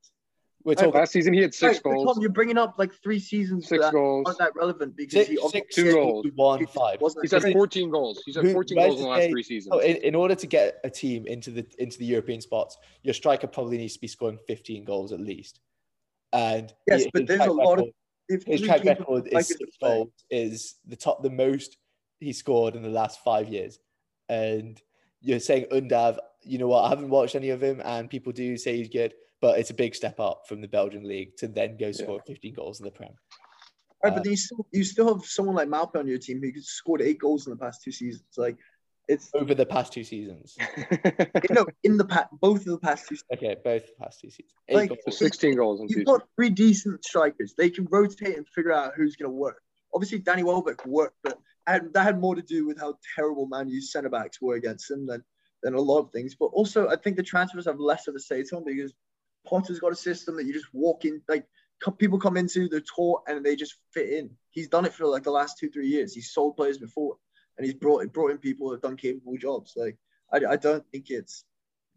[0.62, 2.14] We're talking Last season he had six Right, goals.
[2.14, 4.24] Tom, you're bringing up like three seasons Six that goals.
[4.26, 6.26] aren't that relevant because six, he six, Two goals.
[6.34, 6.98] one, five.
[7.22, 8.22] He's had 14 goals.
[8.26, 9.72] He's had 14 where's goals in the the last day- three seasons.
[9.72, 13.14] So in, in order to get a team into the into the European spots, your
[13.14, 15.60] striker probably needs to be scoring 15 goals at least.
[16.32, 17.94] And Yes, his but there's track a lot of- record-
[18.28, 21.78] if his track record is six goals is the top the most
[22.20, 23.78] he scored in the last five years.
[24.28, 24.80] And
[25.22, 26.84] you're saying Undav, you know what?
[26.84, 29.74] I haven't watched any of him, and people do say he's good, but it's a
[29.74, 32.90] big step up from the Belgian league to then go score 15 goals in the
[32.90, 33.10] Prem.
[34.02, 36.40] Right, Uh, but then you still you still have someone like Maupay on your team
[36.42, 38.24] who scored eight goals in the past two seasons.
[38.36, 38.56] Like
[39.08, 40.56] it's Over the past two seasons.
[41.50, 43.16] no in the past both of the past two.
[43.16, 43.28] Seasons.
[43.34, 44.52] Okay, both the past two seasons.
[44.68, 45.18] Eight Like, goals.
[45.18, 47.54] 16 goals in two You've got three decent strikers.
[47.56, 49.60] They can rotate and figure out who's going to work.
[49.92, 53.68] Obviously, Danny Welbeck worked, but had, that had more to do with how terrible Man
[53.68, 55.22] U's centre backs were against him than
[55.62, 56.34] than a lot of things.
[56.34, 58.94] But also, I think the transfers have less of a say to them because
[59.46, 61.46] Potter's got a system that you just walk in like
[61.98, 64.30] people come into, they're taught, and they just fit in.
[64.50, 66.14] He's done it for like the last two, three years.
[66.14, 67.16] He's sold players before,
[67.56, 69.74] and he's brought brought in people who have done capable jobs.
[69.76, 69.96] Like
[70.32, 71.44] I, I don't think it's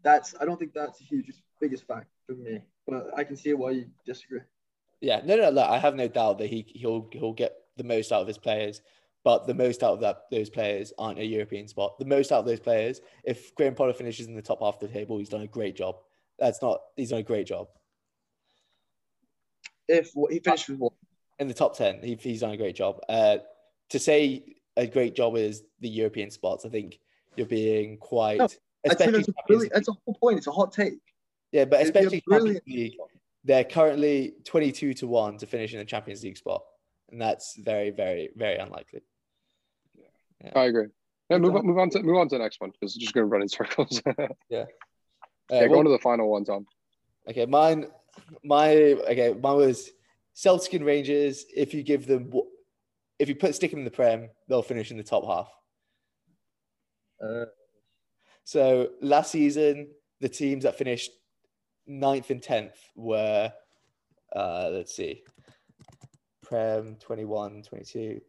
[0.02, 2.60] that's I don't think that's the hugest biggest fact for me.
[2.86, 4.40] But I can see why you disagree.
[5.00, 8.12] Yeah, no, no, look, I have no doubt that he he'll he'll get the most
[8.12, 8.80] out of his players,
[9.22, 11.98] but the most out of that those players aren't a European spot.
[11.98, 14.80] The most out of those players, if Graham Potter finishes in the top half of
[14.80, 15.96] the table, he's done a great job.
[16.38, 17.68] That's not he's done a great job
[19.88, 20.92] If he finished with what?
[21.38, 22.00] in the top ten.
[22.02, 23.00] He, he's done a great job.
[23.08, 23.38] Uh,
[23.90, 26.98] to say a great job is the European spots, I think
[27.36, 28.38] you're being quite.
[28.38, 30.38] No, I especially that's a That's a whole point.
[30.38, 30.94] It's a hot take.
[31.52, 32.96] Yeah, but It'd especially Champions League,
[33.44, 36.62] they're currently 22 to 1 to finish in the Champions League spot.
[37.10, 39.02] And that's very, very, very unlikely.
[40.42, 40.50] Yeah.
[40.56, 40.86] I agree.
[41.30, 43.14] Yeah, move on, move on to move on to the next one because it's just
[43.14, 44.02] going to run in circles.
[44.50, 44.64] yeah,
[45.50, 46.66] Uh, go well, on to the final one, Tom.
[47.28, 47.86] okay, mine,
[48.42, 49.90] my, okay, mine was
[50.32, 51.44] Celtic and Rangers.
[51.54, 52.32] If you give them,
[53.18, 55.50] if you put stick them in the Prem, they'll finish in the top half.
[57.22, 57.46] Uh,
[58.44, 59.88] So last season,
[60.20, 61.10] the teams that finished
[61.86, 63.52] ninth and 10th were,
[64.34, 65.22] uh, let's see,
[66.42, 68.20] Prem 21, 22.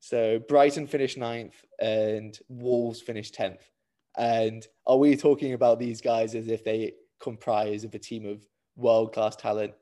[0.00, 3.60] So Brighton finished ninth and Wolves finished 10th.
[4.16, 8.42] And are we talking about these guys as if they comprise of a team of
[8.76, 9.72] world class talent?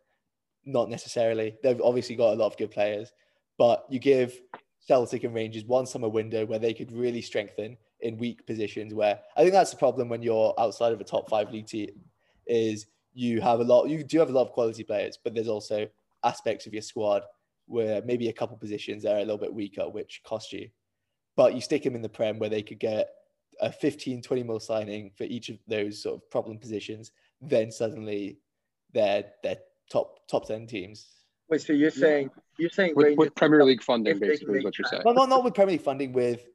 [0.65, 1.57] Not necessarily.
[1.63, 3.13] They've obviously got a lot of good players,
[3.59, 4.39] but you give
[4.87, 8.95] Celtic and Rangers one summer window where they could really strengthen in weak positions.
[8.95, 11.91] Where I think that's the problem when you're outside of a top five league team
[12.47, 13.89] is you have a lot.
[13.89, 15.89] You do have a lot of quality players, but there's also
[16.25, 17.23] aspects of your squad
[17.67, 20.69] where maybe a couple positions are a little bit weaker, which cost you.
[21.37, 23.09] But you stick them in the Prem where they could get
[23.61, 27.13] a 15, 20 mil signing for each of those sort of problem positions.
[27.41, 28.39] Then suddenly
[28.93, 29.59] they're they're
[29.91, 31.07] top top ten teams.
[31.49, 34.59] wait, so you're saying you're saying With, with Premier League funding, if they can basically,
[34.59, 35.03] is what you're saying.
[35.05, 36.13] No, not not with Premier League funding.
[36.13, 36.47] With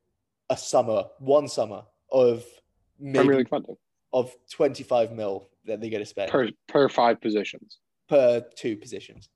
[0.49, 2.43] a summer, one summer of
[2.99, 3.75] maybe Premier League funding
[4.13, 7.79] of 25 mil that they're going to spend per, per per five positions.
[8.07, 9.29] per two positions.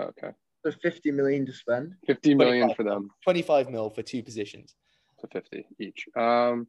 [0.00, 0.30] Okay,
[0.64, 1.94] So 50 million to spend.
[2.06, 4.74] 50 million for them 25 mil for two positions.
[5.20, 6.06] to 50 each.
[6.16, 6.66] Um,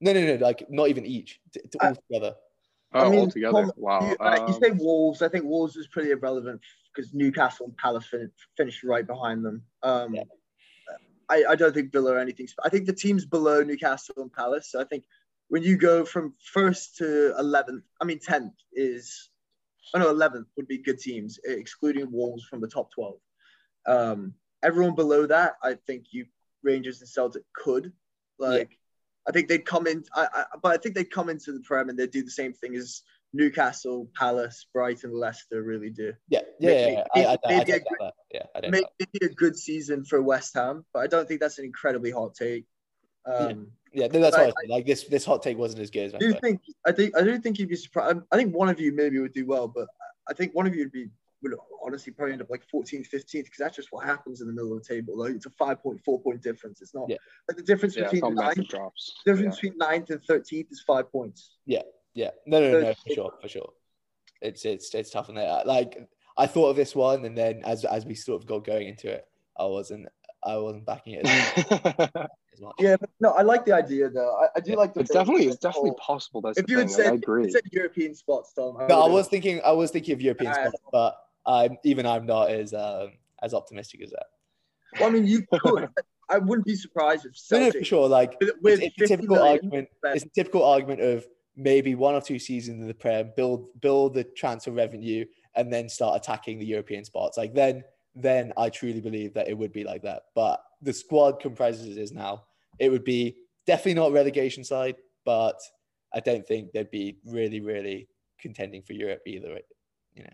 [0.00, 2.34] No, no, no, like not even each, t- t- I- all together.
[2.94, 4.00] oh, I mean, altogether, Tom, wow.
[4.08, 5.22] You, uh, you Um, say Wolves.
[5.22, 6.60] I think Wolves is pretty irrelevant
[6.94, 9.62] because Newcastle and Palace fin- finished right behind them.
[9.82, 10.22] Um, Yeah.
[11.30, 12.48] I, I don't think Villa or anything.
[12.64, 14.70] I think the teams below Newcastle and Palace.
[14.70, 15.04] So I think
[15.48, 19.28] when you go from first to 11th, I mean 10th is,
[19.94, 23.18] oh no, 11th would be good teams, excluding Wolves from the top 12.
[23.86, 26.24] Um, everyone below that, I think you
[26.62, 27.92] Rangers and Celtic could.
[28.38, 28.78] Like,
[29.28, 31.90] I think they'd come in, I, I, but I think they'd come into the Prem
[31.90, 33.02] and they'd do the same thing as
[33.34, 36.14] Newcastle, Palace, Brighton, Leicester really do.
[36.28, 37.36] Yeah, yeah, yeah.
[37.46, 37.80] Maybe a.
[38.32, 38.84] Yeah, I don't Maybe
[39.20, 39.36] doubt.
[39.36, 42.64] good season for West Ham, but I don't think that's an incredibly hot take.
[43.26, 44.70] Um, Yeah, no, that's I- what I said.
[44.70, 47.22] Like this, this hot take wasn't as good as I do think I think I
[47.22, 48.20] do think you'd be surprised.
[48.32, 49.88] I think one of you maybe would do well, but
[50.26, 51.08] I think one of you would be
[51.42, 51.52] would
[51.84, 54.76] honestly probably end up like 14th, 15th because that's just what happens in the middle
[54.76, 55.16] of the table.
[55.18, 56.80] Like it's a five point, four point difference.
[56.82, 57.16] It's not Yeah.
[57.48, 59.14] like the difference yeah, between all ninth, massive drops.
[59.24, 61.56] the difference between ninth and 13th is five points.
[61.66, 61.82] Yeah,
[62.46, 63.72] no, no, no, no, for sure, for sure.
[64.42, 65.62] It's it's it's tough in there.
[65.64, 68.88] Like I thought of this one, and then as as we sort of got going
[68.88, 69.24] into it,
[69.56, 70.08] I wasn't
[70.44, 72.06] I wasn't backing it as,
[72.54, 72.74] as much.
[72.80, 74.34] Yeah, but no, I like the idea though.
[74.36, 74.76] I, I do Yeah.
[74.78, 75.00] like the.
[75.00, 76.40] it's definitely it's definitely whole- possible.
[76.40, 76.96] That's If you had thing.
[76.96, 77.44] like, said, I agree.
[77.44, 78.76] you said European spots, Tom.
[78.78, 80.60] I No, I was thinking I was thinking of European Ah.
[80.68, 81.16] spots, but
[81.48, 84.26] I'm even I'm not as um as optimistic as that.
[85.00, 85.88] Well, I mean, you could.
[86.30, 88.08] I wouldn't be surprised if No, no, for sure.
[88.08, 89.88] Like with, it's, it's a typical million argument.
[90.04, 91.26] It's a typical argument of
[91.56, 95.24] maybe one or two seasons in the Prem, build build the transfer revenue,
[95.54, 97.38] and then start attacking the European spots.
[97.38, 97.82] Like then,
[98.14, 100.24] then I truly believe that it would be like that.
[100.34, 102.44] But the squad comprises it is now.
[102.78, 103.36] It would be
[103.66, 105.58] definitely not relegation side, but
[106.14, 109.58] I don't think they'd be really, really contending for Europe either.
[110.14, 110.30] You know.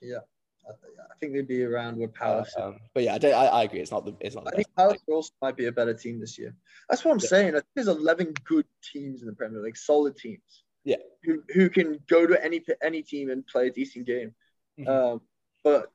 [0.00, 0.20] Yeah.
[0.66, 2.54] I think they'd be around where Palace.
[2.56, 3.80] Uh, um, but yeah, I, I, I, agree.
[3.80, 4.14] It's not the.
[4.20, 4.46] It's not.
[4.46, 6.54] I think Palace also might be a better team this year.
[6.88, 7.28] That's what I'm yeah.
[7.28, 7.48] saying.
[7.48, 10.64] I think there's 11 good teams in the Premier League, solid teams.
[10.84, 10.96] Yeah.
[11.24, 14.34] Who, who can go to any any team and play a decent game.
[14.78, 14.88] Mm-hmm.
[14.88, 15.20] Um,
[15.64, 15.90] but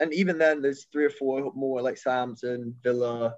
[0.00, 3.34] and even then, there's three or four more like Southampton, Villa,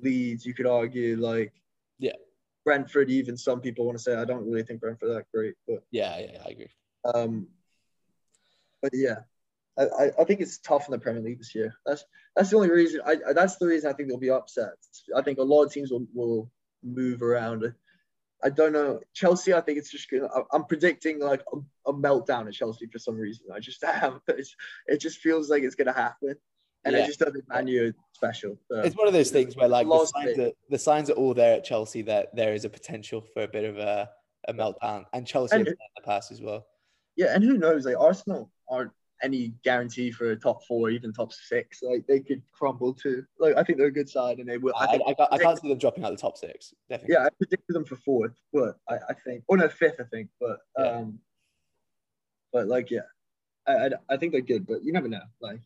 [0.00, 0.44] Leeds.
[0.44, 1.52] You could argue like
[1.98, 2.16] yeah,
[2.64, 3.10] Brentford.
[3.10, 6.18] Even some people want to say I don't really think Brentford that great, but yeah,
[6.18, 6.70] yeah, I agree.
[7.14, 7.48] Um,
[8.80, 9.20] but yeah,
[9.78, 11.74] I, I think it's tough in the Premier League this year.
[11.86, 12.04] That's
[12.36, 13.00] that's the only reason.
[13.06, 15.04] I, that's the reason I think there'll be upsets.
[15.16, 16.50] I think a lot of teams will, will
[16.82, 17.72] move around.
[18.44, 19.54] I don't know Chelsea.
[19.54, 20.28] I think it's just good.
[20.52, 23.46] I'm predicting like a, a meltdown at Chelsea for some reason.
[23.54, 24.20] I just am.
[24.28, 26.34] it just feels like it's gonna happen,
[26.84, 27.02] and yeah.
[27.02, 28.58] I just don't think Man U special.
[28.70, 28.80] So.
[28.80, 31.54] It's one of those things where like the signs, are, the signs are all there
[31.54, 34.10] at Chelsea that there is a potential for a bit of a,
[34.48, 36.66] a meltdown, and Chelsea and, in the past as well.
[37.16, 37.86] Yeah, and who knows?
[37.86, 38.90] Like Arsenal aren't
[39.22, 41.82] any guarantee for a top four, even top six.
[41.82, 43.24] Like they could crumble too.
[43.38, 44.74] Like I think they're a good side, and they will.
[44.76, 46.74] I, I, I, I can't see them dropping out the top six.
[46.88, 47.14] Definitely.
[47.14, 50.28] Yeah, I predicted them for fourth, but I, I think, or no, fifth, I think.
[50.40, 50.84] But yeah.
[50.84, 51.18] um,
[52.52, 53.00] but like yeah,
[53.66, 55.22] I, I, I think they're good, but you never know.
[55.40, 55.60] Like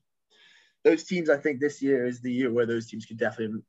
[0.84, 3.60] those teams, I think this year is the year where those teams could definitely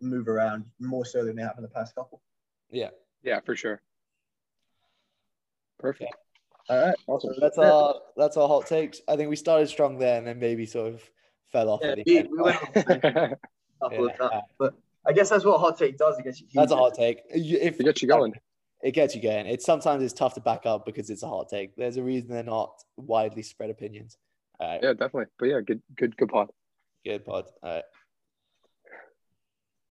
[0.00, 2.22] move around more so than they have in the past couple.
[2.70, 2.90] Yeah.
[3.22, 3.82] Yeah, for sure.
[5.78, 6.14] Perfect.
[6.70, 7.34] All right, awesome.
[7.40, 9.00] That's our that's our hot takes.
[9.08, 11.02] I think we started strong there and then maybe sort of
[11.50, 11.80] fell off.
[11.82, 12.58] Yeah, we, we went
[13.90, 14.40] yeah.
[14.56, 16.16] but I guess that's what a hot take does.
[16.16, 17.22] I guess that's a hot take.
[17.28, 18.34] If it gets you going,
[18.84, 19.46] it gets you going.
[19.46, 21.74] It's sometimes it's tough to back up because it's a hot take.
[21.74, 24.16] There's a reason they're not widely spread opinions.
[24.60, 25.26] Yeah, definitely.
[25.40, 26.50] But yeah, good, good, good pod.
[27.04, 27.46] Good pod.
[27.64, 27.84] All right.